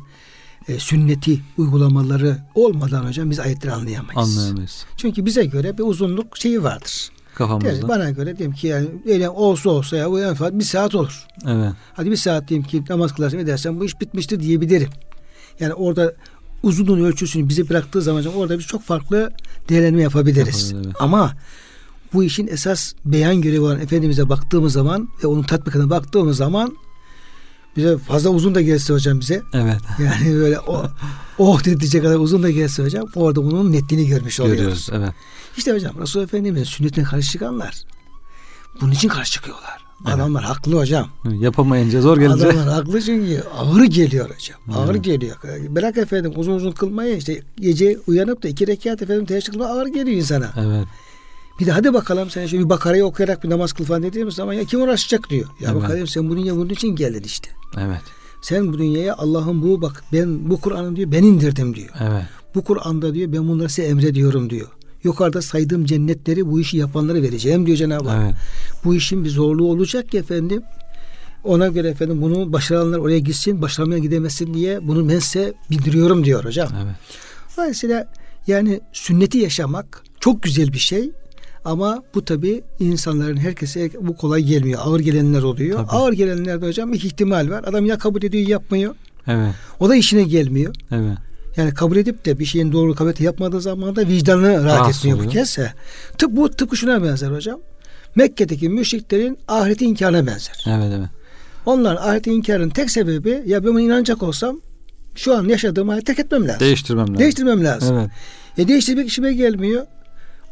e, 0.67 0.79
sünneti 0.79 1.39
uygulamaları 1.57 2.37
olmadan 2.55 3.05
hocam 3.05 3.31
biz 3.31 3.39
ayetleri 3.39 3.73
anlayamayız. 3.73 4.37
Anlayamayız. 4.37 4.85
Çünkü 4.97 5.25
bize 5.25 5.45
göre 5.45 5.77
bir 5.77 5.83
uzunluk 5.83 6.37
şeyi 6.37 6.63
vardır. 6.63 7.09
Kafamızda. 7.35 7.69
Yani 7.69 7.87
bana 7.87 8.09
göre 8.09 8.37
diyelim 8.37 8.55
ki 8.55 8.67
yani 8.67 8.87
öyle 9.05 9.29
olsa 9.29 9.69
olsa 9.69 9.95
ya 9.97 10.11
bu 10.11 10.21
en 10.21 10.35
fazla 10.35 10.59
bir 10.59 10.63
saat 10.63 10.95
olur. 10.95 11.25
Evet. 11.47 11.73
Hadi 11.93 12.11
bir 12.11 12.15
saat 12.15 12.47
diyeyim 12.47 12.67
ki 12.67 12.83
namaz 12.89 13.15
kılarsam 13.15 13.39
edersen 13.39 13.79
bu 13.79 13.85
iş 13.85 14.01
bitmiştir 14.01 14.39
diyebilirim. 14.39 14.89
Yani 15.59 15.73
orada 15.73 16.13
uzunluğun 16.63 17.03
ölçüsünü 17.03 17.49
bize 17.49 17.69
bıraktığı 17.69 18.01
zaman 18.01 18.19
hocam 18.19 18.33
orada 18.35 18.59
biz 18.59 18.65
çok 18.65 18.83
farklı 18.83 19.33
değerlendirme 19.69 20.01
yapabiliriz. 20.01 20.37
Yapabiliriz, 20.37 20.85
evet. 20.85 20.95
Ama 20.99 21.33
bu 22.13 22.23
işin 22.23 22.47
esas 22.47 22.93
beyan 23.05 23.41
görevi 23.41 23.59
olan 23.59 23.79
Efendimiz'e 23.79 24.29
baktığımız 24.29 24.73
zaman 24.73 25.09
ve 25.23 25.27
onun 25.27 25.43
tatbikine 25.43 25.89
baktığımız 25.89 26.37
zaman 26.37 26.77
bize 27.77 27.97
fazla 27.97 28.29
uzun 28.29 28.55
da 28.55 28.61
gelse 28.61 28.93
hocam 28.93 29.19
bize 29.19 29.41
Evet. 29.53 29.77
yani 29.99 30.35
böyle 30.35 30.59
o 30.59 30.85
oh 31.37 31.63
diyecek 31.63 32.03
kadar 32.03 32.15
uzun 32.19 32.43
da 32.43 32.49
gelse 32.49 32.83
hocam 32.83 33.05
orada 33.15 33.43
bunun 33.43 33.71
netliğini 33.71 34.07
görmüş 34.07 34.39
oluyoruz. 34.39 34.59
Görüyoruz. 34.59 34.89
Evet. 34.93 35.13
İşte 35.57 35.71
hocam 35.71 36.01
Resulullah 36.01 36.27
Efendimiz'in 36.27 36.63
sünnetine 36.63 37.03
karşı 37.03 37.31
çıkanlar 37.31 37.83
bunun 38.81 38.91
için 38.91 39.09
karşı 39.09 39.31
çıkıyorlar. 39.31 39.83
Evet. 40.07 40.15
Adamlar 40.15 40.43
haklı 40.43 40.77
hocam. 40.77 41.09
Yapamayınca 41.39 42.01
zor 42.01 42.17
gelince. 42.17 42.47
Adamlar 42.47 42.67
haklı 42.67 43.01
çünkü 43.01 43.43
ağır 43.57 43.83
geliyor 43.83 44.29
hocam. 44.35 44.59
Ağır 44.77 44.95
Evet. 44.95 45.03
geliyor. 45.03 45.37
Bırak 45.69 45.97
efendim 45.97 46.33
uzun 46.35 46.53
uzun 46.53 46.71
kılmayı 46.71 47.17
işte 47.17 47.41
gece 47.59 47.97
uyanıp 48.07 48.43
da 48.43 48.47
iki 48.47 48.67
rekat 48.67 49.01
efendim 49.01 49.25
teheccüd 49.25 49.53
kılma 49.53 49.65
ağır 49.65 49.87
geliyor 49.87 50.17
insana. 50.17 50.49
Evet. 50.57 50.87
Bir 51.59 51.65
de 51.65 51.71
hadi 51.71 51.93
bakalım 51.93 52.29
sen 52.29 52.47
şöyle 52.47 52.63
bir 52.63 52.69
bakarayı 52.69 53.05
okuyarak 53.05 53.43
bir 53.43 53.49
namaz 53.49 53.73
kıl 53.73 53.85
falan 53.85 54.03
dediğimiz 54.03 54.35
zaman 54.35 54.53
ya 54.53 54.63
kim 54.63 54.81
uğraşacak 54.81 55.29
diyor. 55.29 55.45
Ya 55.61 55.71
Evet. 55.71 55.83
bakalım 55.83 56.07
sen 56.07 56.29
bu 56.29 56.37
dünyaya 56.37 56.55
bunun 56.55 56.69
için 56.69 56.87
geldin 56.95 57.23
işte. 57.25 57.49
Evet. 57.77 58.01
Sen 58.41 58.73
bu 58.73 58.77
dünyaya 58.77 59.15
Allah'ın 59.15 59.61
bu 59.61 59.81
bak 59.81 60.03
ben 60.13 60.49
bu 60.49 60.61
Kur'an'ı 60.61 60.95
diyor 60.95 61.11
ben 61.11 61.23
indirdim 61.23 61.75
diyor. 61.75 61.89
Evet. 62.01 62.23
Bu 62.55 62.63
Kur'an'da 62.63 63.13
diyor 63.13 63.31
ben 63.31 63.47
bunları 63.47 63.69
size 63.69 63.87
emrediyorum 63.87 64.49
diyor. 64.49 64.67
Yukarıda 65.03 65.41
saydığım 65.41 65.85
cennetleri 65.85 66.47
bu 66.47 66.59
işi 66.59 66.77
yapanlara 66.77 67.21
vereceğim 67.21 67.65
diyor 67.65 67.77
Cenab-ı 67.77 68.09
Hak. 68.09 68.23
Evet. 68.25 68.35
Bu 68.83 68.95
işin 68.95 69.23
bir 69.25 69.29
zorluğu 69.29 69.65
olacak 69.71 70.09
ki 70.11 70.17
efendim. 70.17 70.61
Ona 71.43 71.67
göre 71.67 71.87
efendim 71.89 72.21
bunu 72.21 72.53
başaranlar 72.53 72.97
oraya 72.97 73.19
gitsin, 73.19 73.61
başaramayan 73.61 74.01
gidemezsin 74.01 74.53
diye 74.53 74.87
bunu 74.87 75.09
ben 75.09 75.19
size 75.19 75.53
bildiriyorum 75.71 76.25
diyor 76.25 76.45
hocam. 76.45 76.69
Evet. 76.83 76.95
Dolayısıyla 77.57 78.07
yani 78.47 78.81
sünneti 78.93 79.37
yaşamak 79.37 80.03
çok 80.19 80.43
güzel 80.43 80.73
bir 80.73 80.77
şey. 80.79 81.11
Ama 81.65 82.03
bu 82.15 82.25
tabi 82.25 82.63
insanların 82.79 83.37
herkese 83.37 83.89
bu 84.01 84.15
kolay 84.17 84.43
gelmiyor. 84.43 84.79
Ağır 84.83 84.99
gelenler 84.99 85.43
oluyor. 85.43 85.77
Tabii. 85.77 85.87
Ağır 85.89 86.13
gelenlerde 86.13 86.67
hocam 86.67 86.93
iki 86.93 87.07
ihtimal 87.07 87.49
var. 87.49 87.63
Adam 87.63 87.85
ya 87.85 87.97
kabul 87.97 88.23
ediyor 88.23 88.43
ya 88.43 88.49
yapmıyor. 88.49 88.95
Evet. 89.27 89.51
O 89.79 89.89
da 89.89 89.95
işine 89.95 90.23
gelmiyor. 90.23 90.75
Evet. 90.91 91.17
Yani 91.57 91.73
kabul 91.73 91.97
edip 91.97 92.25
de 92.25 92.39
bir 92.39 92.45
şeyin 92.45 92.71
doğru 92.71 92.95
kabul 92.95 93.23
yapmadığı 93.23 93.61
zaman 93.61 93.95
da 93.95 94.07
vicdanı 94.07 94.53
rahat 94.53 94.65
Rahatsız 94.79 94.97
etmiyor 94.97 95.17
bu 95.17 95.21
oluyor. 95.21 95.33
kez. 95.33 95.57
He. 95.57 95.73
Tıp, 96.17 96.31
bu 96.31 96.49
tıpkı 96.49 96.77
şuna 96.77 97.03
benzer 97.03 97.31
hocam. 97.31 97.59
Mekke'deki 98.15 98.69
müşriklerin 98.69 99.37
ahireti 99.47 99.85
inkarına 99.85 100.27
benzer. 100.27 100.65
Evet. 100.67 100.93
Evet. 100.97 101.07
Onların 101.65 102.09
ahireti 102.09 102.31
inkarının 102.31 102.69
tek 102.69 102.91
sebebi 102.91 103.43
ya 103.45 103.63
ben 103.65 103.73
buna 103.73 103.81
inanacak 103.81 104.23
olsam 104.23 104.61
şu 105.15 105.37
an 105.37 105.47
yaşadığım 105.47 105.89
hayatı 105.89 106.05
terk 106.05 106.19
etmem 106.19 106.47
lazım. 106.47 106.59
Değiştirmem 106.59 107.03
lazım. 107.07 107.17
Değiştirmem 107.19 107.63
lazım. 107.65 107.97
Evet. 107.97 108.09
E 108.57 108.67
değiştirmek 108.67 109.07
işime 109.07 109.33
gelmiyor. 109.33 109.85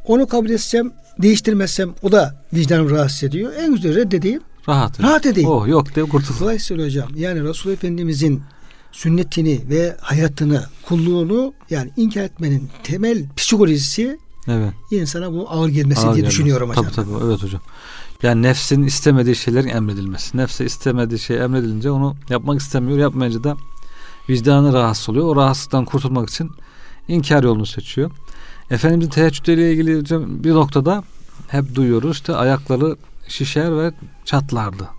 Onu 0.06 0.28
kabul 0.28 0.50
etsem, 0.50 0.92
değiştirmezsem 1.22 1.90
o 2.02 2.12
da 2.12 2.44
vicdanımı 2.54 2.90
rahatsız 2.92 3.24
ediyor. 3.24 3.54
En 3.60 3.74
güzel 3.76 3.96
reddedeyim, 3.96 4.42
Rahat. 4.70 5.02
rahat 5.04 5.26
edeyim. 5.26 5.50
Oh 5.50 5.68
yok 5.68 5.96
de 5.96 6.04
kurtul. 6.04 6.36
Dolayısıyla 6.40 6.86
hocam 6.86 7.10
yani 7.16 7.44
Resulullah 7.44 7.78
Efendimizin 7.78 8.42
sünnetini 8.92 9.62
ve 9.70 9.96
hayatını, 10.02 10.64
kulluğunu 10.86 11.54
yani 11.70 11.92
inkar 11.98 12.22
etmenin 12.22 12.70
temel 12.84 13.26
psikolojisi 13.36 14.18
Evet. 14.48 14.74
insana 14.92 15.32
bu 15.34 15.50
ağır 15.50 15.70
gelmesi 15.70 16.02
Ağır 16.02 16.08
diye 16.08 16.16
gelmez. 16.16 16.32
düşünüyorum 16.32 16.70
hocam. 16.70 16.84
Tabii 16.86 16.96
tabii 16.96 17.26
evet 17.26 17.44
hocam. 17.44 17.62
Yani 18.24 18.42
nefsin 18.42 18.84
istemediği 18.84 19.36
şeylerin 19.36 19.68
emredilmesi. 19.68 20.38
Nefse 20.38 20.66
istemediği 20.66 21.20
şey 21.20 21.38
emredilince 21.38 21.92
onu 21.92 22.16
yapmak 22.30 22.60
istemiyor. 22.62 22.98
Yapmayınca 23.00 23.44
da 23.44 23.56
vicdanı 24.30 24.74
rahatsız 24.74 25.10
oluyor. 25.10 25.26
O 25.26 25.36
rahatsızlıktan 25.36 25.86
kurtulmak 25.86 26.30
için 26.30 26.52
inkar 27.08 27.44
yolunu 27.44 27.66
seçiyor. 27.66 28.12
Efendimizin 28.72 29.10
teheccüdüyle 29.10 29.72
ilgili 29.72 30.00
hocam 30.00 30.44
bir 30.44 30.52
noktada 30.52 31.04
hep 31.48 31.76
duyuyoruz 31.76 32.12
işte 32.12 32.36
ayakları 32.36 32.96
şişer 33.28 33.78
ve 33.78 33.92
çatlardı 34.26 34.90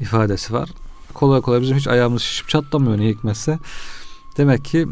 ifadesi 0.00 0.52
var. 0.52 0.70
Kolay 1.14 1.40
kolay 1.40 1.60
bizim 1.60 1.76
hiç 1.76 1.88
ayağımız 1.88 2.22
şişip 2.22 2.48
çatlamıyor 2.48 2.98
ne 2.98 3.08
hikmetse. 3.08 3.58
Demek 4.36 4.64
ki 4.64 4.86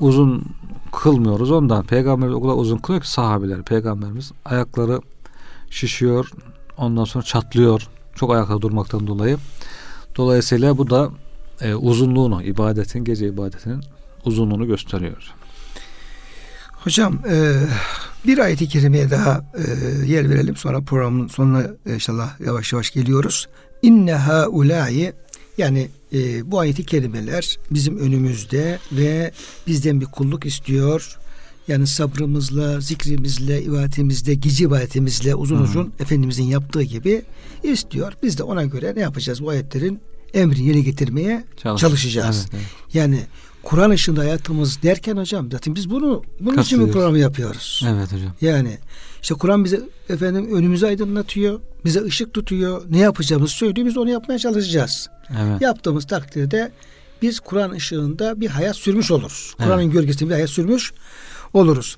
uzun 0.00 0.44
kılmıyoruz 0.92 1.50
ondan. 1.50 1.84
Peygamberimiz 1.84 2.36
o 2.36 2.42
kadar 2.42 2.54
uzun 2.54 2.78
kılıyor 2.78 3.02
ki 3.02 3.10
sahabeler, 3.10 3.62
peygamberimiz 3.62 4.32
ayakları 4.44 5.00
şişiyor, 5.70 6.30
ondan 6.76 7.04
sonra 7.04 7.24
çatlıyor. 7.24 7.88
Çok 8.14 8.32
ayakta 8.32 8.62
durmaktan 8.62 9.06
dolayı. 9.06 9.38
Dolayısıyla 10.16 10.78
bu 10.78 10.90
da 10.90 11.10
e, 11.60 11.74
uzunluğunu, 11.74 12.42
ibadetin, 12.42 13.04
gece 13.04 13.28
ibadetinin 13.28 13.80
uzunluğunu 14.24 14.66
gösteriyor. 14.66 15.37
Hocam 16.88 17.18
e, 17.30 17.52
bir 18.26 18.38
ayet-i 18.38 18.68
kerimeye 18.68 19.10
daha 19.10 19.44
e, 19.54 19.62
yer 20.06 20.30
verelim. 20.30 20.56
Sonra 20.56 20.80
programın 20.80 21.28
sonuna 21.28 21.62
e, 21.86 21.94
inşallah 21.94 22.40
yavaş 22.40 22.72
yavaş 22.72 22.90
geliyoruz. 22.90 23.48
İnne 23.82 24.14
haulâi 24.14 25.12
yani 25.58 25.88
e, 26.12 26.50
bu 26.50 26.58
ayeti 26.58 26.86
kerimeler 26.86 27.58
bizim 27.70 27.98
önümüzde 27.98 28.78
ve 28.92 29.32
bizden 29.66 30.00
bir 30.00 30.06
kulluk 30.06 30.46
istiyor. 30.46 31.18
Yani 31.68 31.86
sabrımızla, 31.86 32.80
zikrimizle, 32.80 33.62
ibadetimizle, 33.62 34.34
gece 34.34 34.64
ibadetimizle 34.64 35.34
uzun 35.34 35.58
Hı. 35.58 35.62
uzun 35.62 35.92
Efendimizin 36.00 36.44
yaptığı 36.44 36.82
gibi 36.82 37.22
istiyor. 37.62 38.12
Biz 38.22 38.38
de 38.38 38.42
ona 38.42 38.64
göre 38.64 38.92
ne 38.96 39.00
yapacağız? 39.00 39.42
Bu 39.42 39.50
ayetlerin 39.50 40.00
emrini 40.34 40.66
yerine 40.66 40.80
getirmeye 40.82 41.44
Çalış- 41.56 41.80
çalışacağız. 41.80 42.46
Evet, 42.50 42.54
evet. 42.54 42.94
Yani 42.94 43.20
Kur'an 43.68 43.90
ışığında 43.90 44.20
hayatımız 44.20 44.82
derken 44.82 45.16
hocam 45.16 45.50
zaten 45.52 45.74
biz 45.74 45.90
bunu 45.90 46.22
bunun 46.40 46.52
için 46.52 46.62
Katılıyoruz. 46.62 46.92
programı 46.92 47.18
yapıyoruz. 47.18 47.84
Evet 47.88 48.12
hocam. 48.12 48.32
Yani 48.40 48.78
işte 49.22 49.34
Kur'an 49.34 49.64
bize 49.64 49.80
efendim 50.08 50.48
önümüzü 50.54 50.86
aydınlatıyor, 50.86 51.60
bize 51.84 52.02
ışık 52.02 52.34
tutuyor, 52.34 52.82
ne 52.90 52.98
yapacağımızı 52.98 53.52
söylüyor, 53.52 53.86
biz 53.86 53.96
onu 53.96 54.10
yapmaya 54.10 54.38
çalışacağız. 54.38 55.08
Evet. 55.30 55.60
Yaptığımız 55.60 56.06
takdirde 56.06 56.72
biz 57.22 57.40
Kur'an 57.40 57.70
ışığında 57.70 58.40
bir 58.40 58.48
hayat 58.48 58.76
sürmüş 58.76 59.10
oluruz. 59.10 59.54
Evet. 59.58 59.68
Kur'an'ın 59.68 59.90
gölgesinde 59.90 60.28
bir 60.28 60.34
hayat 60.34 60.50
sürmüş 60.50 60.92
oluruz. 61.54 61.96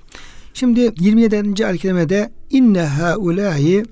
Şimdi 0.54 0.92
27. 1.00 1.66
ayet-i 1.66 2.30
inne 2.50 2.82
haulâi 2.82 3.84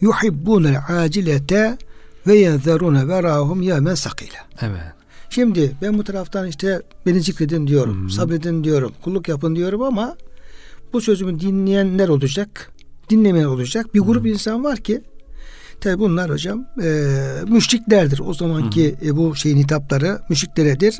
yuhibbûnel 0.00 0.82
acilete 0.88 1.78
ve 2.26 2.34
yezerûne 2.38 3.08
verâhum 3.08 3.62
yâmen 3.62 3.94
sakîle. 3.94 4.38
Evet. 4.60 4.97
Şimdi 5.30 5.76
ben 5.82 5.98
bu 5.98 6.04
taraftan 6.04 6.46
işte 6.46 6.82
beni 7.06 7.20
zikredin 7.20 7.66
diyorum, 7.66 8.02
Hı-hı. 8.02 8.10
sabredin 8.10 8.64
diyorum, 8.64 8.92
kulluk 9.02 9.28
yapın 9.28 9.56
diyorum 9.56 9.82
ama 9.82 10.16
bu 10.92 11.00
sözümü 11.00 11.40
dinleyenler 11.40 12.08
olacak, 12.08 12.72
dinlemeyen 13.10 13.46
olacak. 13.46 13.94
Bir 13.94 14.00
grup 14.00 14.24
Hı-hı. 14.24 14.32
insan 14.32 14.64
var 14.64 14.78
ki 14.78 15.00
tabi 15.80 15.98
bunlar 15.98 16.30
hocam 16.30 16.66
e, 16.82 16.90
müşriklerdir. 17.48 18.18
O 18.18 18.34
zamanki 18.34 18.94
e, 19.04 19.16
bu 19.16 19.36
şeyin 19.36 19.56
hitapları 19.56 20.18
müşrikleredir. 20.28 20.98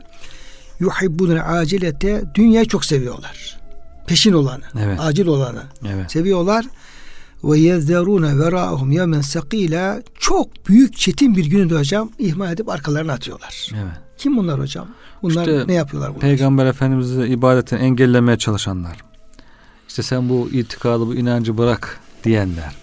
Yuhibbunel 0.80 1.58
acilete 1.58 2.24
dünyayı 2.34 2.66
çok 2.68 2.84
seviyorlar. 2.84 3.58
Peşin 4.06 4.32
olanı, 4.32 4.64
evet. 4.84 5.00
acil 5.00 5.26
olanı 5.26 5.62
evet. 5.88 6.12
seviyorlar 6.12 6.66
ve 7.44 7.58
yezderune 7.58 8.38
verahum 8.38 8.90
yemen 8.90 9.20
sakila 9.20 10.02
çok 10.18 10.68
büyük 10.68 10.96
çetin 10.96 11.36
bir 11.36 11.46
günü 11.46 11.78
hocam 11.78 12.10
ihmal 12.18 12.52
edip 12.52 12.68
arkalarına 12.68 13.12
atıyorlar. 13.12 13.70
Evet. 13.74 13.92
Kim 14.18 14.36
bunlar 14.36 14.60
hocam? 14.60 14.86
Bunlar 15.22 15.46
işte, 15.46 15.64
ne 15.66 15.74
yapıyorlar 15.74 16.10
bunlar? 16.10 16.20
Peygamber 16.20 16.66
Efendimiz'i 16.66 17.22
ibadetten 17.26 17.78
engellemeye 17.78 18.38
çalışanlar. 18.38 18.96
İşte 19.88 20.02
sen 20.02 20.28
bu 20.28 20.48
itikadı, 20.52 21.06
bu 21.06 21.14
inancı 21.14 21.58
bırak 21.58 22.00
diyenler. 22.24 22.74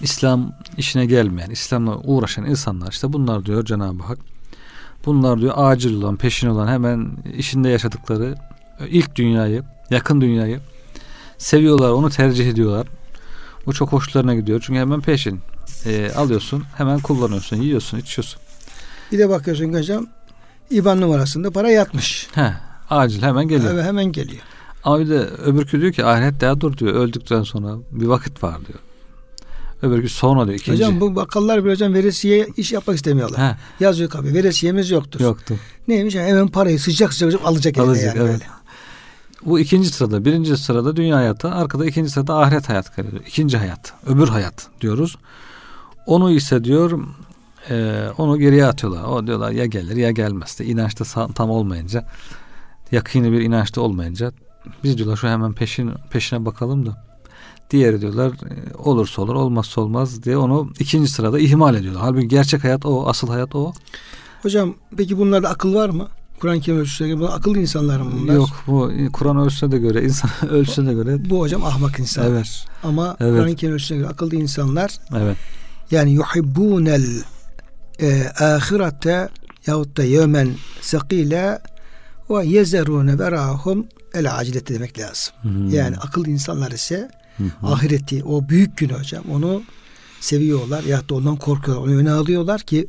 İslam 0.00 0.52
işine 0.76 1.06
gelmeyen, 1.06 1.50
İslam'la 1.50 1.96
uğraşan 1.96 2.44
insanlar 2.44 2.92
işte 2.92 3.12
bunlar 3.12 3.46
diyor 3.46 3.64
Cenab-ı 3.64 4.02
Hak. 4.02 4.18
Bunlar 5.06 5.40
diyor 5.40 5.54
acil 5.56 5.94
olan, 5.94 6.16
peşin 6.16 6.48
olan 6.48 6.68
hemen 6.68 7.08
işinde 7.36 7.68
yaşadıkları 7.68 8.34
ilk 8.88 9.16
dünyayı, 9.16 9.62
yakın 9.90 10.20
dünyayı 10.20 10.60
seviyorlar, 11.38 11.90
onu 11.90 12.10
tercih 12.10 12.48
ediyorlar. 12.48 12.86
Bu 13.66 13.72
çok 13.72 13.92
hoşlarına 13.92 14.34
gidiyor. 14.34 14.62
Çünkü 14.66 14.80
hemen 14.80 15.00
peşin. 15.00 15.40
E, 15.86 16.12
alıyorsun, 16.16 16.64
hemen 16.76 17.00
kullanıyorsun, 17.00 17.56
yiyorsun, 17.56 17.98
içiyorsun. 17.98 18.40
Bir 19.12 19.18
de 19.18 19.28
bakıyorsun 19.28 19.72
hocam 19.72 20.06
İBAN 20.70 21.00
numarasında 21.00 21.50
para 21.50 21.70
yatmış. 21.70 22.28
He, 22.34 22.52
acil 22.90 23.22
hemen 23.22 23.48
geliyor. 23.48 23.74
Evet 23.74 23.84
hemen 23.84 24.04
geliyor. 24.04 24.42
Ama 24.84 25.00
bir 25.00 25.08
de 25.08 25.18
öbürkü 25.18 25.80
diyor 25.80 25.92
ki 25.92 26.04
ahiret 26.04 26.40
daha 26.40 26.60
dur 26.60 26.78
diyor. 26.78 26.94
Öldükten 26.94 27.42
sonra 27.42 27.76
bir 27.90 28.06
vakit 28.06 28.42
var 28.42 28.56
diyor. 28.66 28.78
Öbürkü 29.82 30.08
sonra 30.08 30.46
diyor 30.46 30.58
ikinci. 30.58 30.72
Hocam 30.72 31.00
bu 31.00 31.16
bakkallar 31.16 31.64
bir 31.64 31.70
hocam 31.70 31.94
veresiye 31.94 32.48
iş 32.56 32.72
yapmak 32.72 32.96
istemiyorlar. 32.96 33.40
He. 33.40 33.56
Yazıyor 33.84 34.10
kapı 34.10 34.34
veresiyemiz 34.34 34.90
yoktur. 34.90 35.20
Yoktu. 35.20 35.54
Neymiş 35.88 36.14
yani 36.14 36.28
hemen 36.28 36.48
parayı 36.48 36.78
sıcak 36.80 37.12
sıcak 37.14 37.40
alacak, 37.44 37.78
alacak 37.78 38.04
yani 38.04 38.18
evet. 38.18 38.32
böyle. 38.32 38.44
Bu 39.46 39.60
ikinci 39.60 39.88
sırada, 39.88 40.24
birinci 40.24 40.56
sırada 40.56 40.96
dünya 40.96 41.16
hayatı, 41.16 41.50
arkada 41.50 41.86
ikinci 41.86 42.10
sırada 42.10 42.38
ahiret 42.38 42.68
hayat 42.68 42.96
geliyor. 42.96 43.22
İkinci 43.26 43.58
hayat, 43.58 43.92
öbür 44.06 44.28
hayat 44.28 44.68
diyoruz. 44.80 45.16
Onu 46.06 46.30
ise 46.30 46.64
diyor, 46.64 47.00
e, 47.70 48.06
onu 48.18 48.38
geriye 48.38 48.66
atıyorlar. 48.66 49.02
O 49.04 49.26
diyorlar 49.26 49.50
ya 49.50 49.66
gelir 49.66 49.96
ya 49.96 50.10
gelmez. 50.10 50.58
De, 50.58 50.64
inançta 50.64 51.28
tam 51.34 51.50
olmayınca, 51.50 52.06
yakini 52.92 53.32
bir 53.32 53.40
inançta 53.40 53.80
olmayınca 53.80 54.32
biz 54.84 54.98
diyorlar 54.98 55.16
şu 55.16 55.28
hemen 55.28 55.52
peşin 55.52 55.92
peşine 56.10 56.44
bakalım 56.44 56.86
da. 56.86 57.04
Diğeri 57.70 58.00
diyorlar 58.00 58.32
e, 58.32 58.76
olursa 58.76 59.22
olur 59.22 59.34
olmazsa 59.34 59.80
olmaz 59.80 60.22
diye 60.22 60.36
onu 60.36 60.72
ikinci 60.78 61.10
sırada 61.10 61.38
ihmal 61.38 61.74
ediyorlar. 61.74 62.02
Halbuki 62.02 62.28
gerçek 62.28 62.64
hayat 62.64 62.86
o, 62.86 63.08
asıl 63.08 63.28
hayat 63.28 63.54
o. 63.54 63.72
Hocam 64.42 64.74
peki 64.96 65.18
bunlarda 65.18 65.48
akıl 65.48 65.74
var 65.74 65.88
mı? 65.88 66.08
Kur'an-ı 66.40 66.60
Kerim 66.60 66.80
ölçüsüne 66.80 67.08
göre 67.08 67.28
akıllı 67.28 67.58
insanlar 67.58 68.00
mı 68.00 68.10
bunlar? 68.20 68.34
Yok 68.34 68.48
bu 68.66 68.92
Kur'an 69.12 69.36
ölçüsüne 69.36 69.72
de 69.72 69.78
göre 69.78 70.04
insan 70.04 70.30
ölçüsüne 70.50 70.94
göre. 70.94 71.30
Bu 71.30 71.40
hocam 71.40 71.64
ahmak 71.64 71.98
insanlar. 71.98 72.30
Evet. 72.30 72.66
Ama 72.82 73.16
evet. 73.20 73.32
Kur'an-ı 73.32 73.56
Kerim 73.56 73.74
ölçüsüne 73.74 73.98
göre 73.98 74.08
akıllı 74.08 74.36
insanlar. 74.36 74.90
Evet. 75.16 75.36
Yani 75.90 76.12
yuhibbunel 76.12 77.22
e, 78.00 78.26
ahirete 78.40 79.28
yahut 79.66 79.96
da 79.96 80.04
yevmen 80.04 80.50
sakile 80.80 81.58
ve 82.30 82.46
yezerune 82.46 83.18
verahum 83.18 83.86
el 84.14 84.36
acilete 84.36 84.74
demek 84.74 84.98
lazım. 84.98 85.34
Hmm. 85.42 85.68
Yani 85.68 85.96
akıllı 85.96 86.30
insanlar 86.30 86.70
ise 86.70 87.10
hmm. 87.36 87.50
ahireti 87.62 88.24
o 88.24 88.48
büyük 88.48 88.76
gün 88.76 88.88
hocam 88.88 89.24
onu 89.30 89.62
seviyorlar 90.20 90.84
ya 90.84 91.08
da 91.08 91.14
ondan 91.14 91.36
korkuyorlar. 91.36 91.86
Onu 91.86 91.96
öne 91.96 92.12
alıyorlar 92.12 92.60
ki 92.60 92.88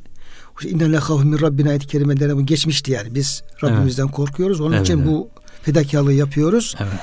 İnne 0.65 0.91
lekhafu 0.91 1.19
min 1.19 1.41
Rabbina 1.41 1.69
ayet-i 1.69 1.87
kerimelerine 1.87 2.35
bu 2.35 2.45
geçmişti 2.45 2.91
yani. 2.91 3.15
Biz 3.15 3.43
Rabbimizden 3.63 4.03
evet. 4.03 4.15
korkuyoruz. 4.15 4.61
Onun 4.61 4.71
evet, 4.71 4.85
için 4.85 4.97
evet. 4.97 5.07
bu 5.07 5.29
fedakarlığı 5.61 6.13
yapıyoruz. 6.13 6.75
Evet. 6.79 6.93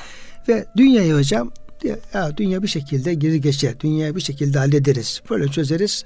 Ve 0.47 0.65
dünyayı 0.77 1.13
hocam 1.13 1.51
ya 1.83 2.37
dünya 2.37 2.63
bir 2.63 2.67
şekilde 2.67 3.13
geri 3.13 3.41
geçer. 3.41 3.79
Dünyayı 3.79 4.15
bir 4.15 4.21
şekilde 4.21 4.59
hallederiz. 4.59 5.21
Böyle 5.29 5.47
çözeriz. 5.47 6.05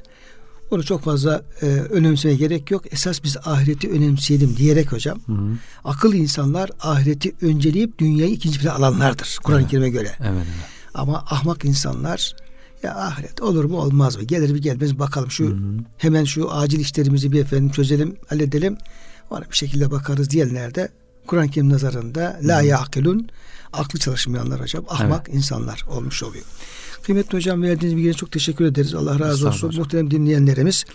Onu 0.71 0.83
çok 0.83 1.03
fazla 1.03 1.43
e, 1.61 1.65
önemsemeye 1.65 2.37
gerek 2.37 2.71
yok. 2.71 2.93
Esas 2.93 3.23
biz 3.23 3.37
ahireti 3.37 3.89
önemseyelim 3.89 4.57
diyerek 4.57 4.91
hocam. 4.91 5.19
Hı 5.25 5.31
hı. 5.31 5.57
Akıllı 5.83 6.15
insanlar 6.15 6.69
ahireti 6.81 7.35
önceleyip 7.41 7.99
dünyayı 7.99 8.31
ikinci 8.31 8.59
plana 8.59 8.75
alanlardır. 8.75 9.37
Kur'an-ı 9.43 9.61
evet. 9.61 9.71
Kerim'e 9.71 9.89
göre. 9.89 10.11
Evet, 10.19 10.31
evet. 10.35 10.47
Ama 10.93 11.17
ahmak 11.17 11.65
insanlar 11.65 12.35
ya 12.83 12.95
ahiret 12.95 13.41
olur 13.41 13.65
mu 13.65 13.77
olmaz 13.77 14.17
mı? 14.17 14.23
Gelir 14.23 14.51
mi 14.51 14.61
gelmez 14.61 14.99
bakalım 14.99 15.31
şu 15.31 15.45
hı 15.45 15.49
hı. 15.49 15.77
hemen 15.97 16.23
şu 16.23 16.51
acil 16.51 16.79
işlerimizi 16.79 17.31
bir 17.31 17.41
efendim 17.41 17.69
çözelim, 17.69 18.15
halledelim. 18.27 18.77
Ona 19.29 19.41
bir 19.41 19.55
şekilde 19.55 19.91
bakarız 19.91 20.29
diyenler 20.29 20.75
de 20.75 20.89
Kur'an-ı 21.27 21.49
Kerim 21.49 21.69
nazarında 21.69 22.39
la 22.43 22.61
yakilun 22.61 23.29
aklı 23.73 23.99
çalışmayanlar 23.99 24.61
hocam 24.61 24.83
ahmak 24.89 25.25
evet. 25.29 25.37
insanlar 25.37 25.85
olmuş 25.89 26.23
oluyor. 26.23 26.45
Kıymetli 27.03 27.37
hocam 27.37 27.61
verdiğiniz 27.61 27.95
bilgiye 27.95 28.13
çok 28.13 28.31
teşekkür 28.31 28.65
ederiz. 28.65 28.93
Allah 28.93 29.19
razı 29.19 29.47
olsun. 29.47 29.67
Hocam. 29.67 29.83
Muhterem 29.83 30.11
dinleyenlerimiz 30.11 30.85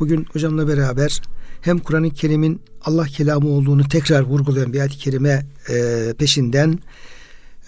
bugün 0.00 0.26
hocamla 0.32 0.68
beraber 0.68 1.20
hem 1.60 1.78
Kur'an-ı 1.78 2.10
Kerim'in 2.10 2.62
Allah 2.84 3.06
kelamı 3.06 3.48
olduğunu 3.48 3.88
tekrar 3.88 4.22
vurgulayan 4.22 4.72
bir 4.72 4.80
ayet-i 4.80 4.98
kerime 4.98 5.46
e, 5.68 6.14
peşinden 6.18 6.78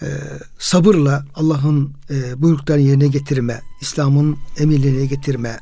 e, 0.01 0.07
sabırla 0.59 1.25
Allah'ın 1.35 1.93
e, 2.09 2.41
buyruklarını 2.41 2.81
yerine 2.81 3.07
getirme, 3.07 3.61
İslam'ın 3.81 4.37
emirlerini 4.57 5.07
getirme, 5.07 5.59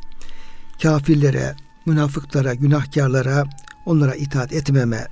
kafirlere, 0.81 1.55
münafıklara, 1.85 2.53
günahkarlara, 2.53 3.45
onlara 3.85 4.15
itaat 4.15 4.53
etmeme, 4.53 5.07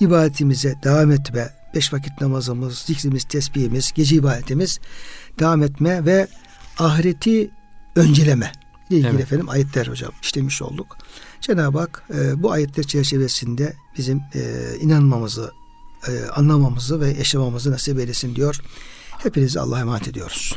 ibadetimize 0.00 0.74
devam 0.84 1.10
etme, 1.10 1.50
beş 1.74 1.92
vakit 1.92 2.20
namazımız, 2.20 2.78
zikrimiz, 2.78 3.24
tesbihimiz, 3.24 3.92
gece 3.94 4.16
ibadetimiz 4.16 4.80
devam 5.38 5.62
etme 5.62 6.04
ve 6.04 6.26
ahireti 6.78 7.50
önceleme 7.96 8.52
ile 8.90 8.98
ilgili 8.98 9.10
evet. 9.10 9.20
efendim 9.20 9.48
ayetler 9.48 9.86
hocam 9.86 10.12
işlemiş 10.22 10.62
olduk. 10.62 10.96
Cenab-ı 11.40 11.78
Hak 11.78 12.02
e, 12.14 12.42
bu 12.42 12.52
ayetler 12.52 12.84
çerçevesinde 12.84 13.76
bizim 13.98 14.22
e, 14.34 14.40
inanmamızı, 14.80 15.52
anlamamızı 16.34 17.00
ve 17.00 17.08
yaşamamızı 17.08 17.70
nasip 17.70 17.98
eylesin 17.98 18.34
diyor. 18.34 18.60
Hepinizi 19.10 19.60
Allah'a 19.60 19.80
emanet 19.80 20.08
ediyoruz. 20.08 20.56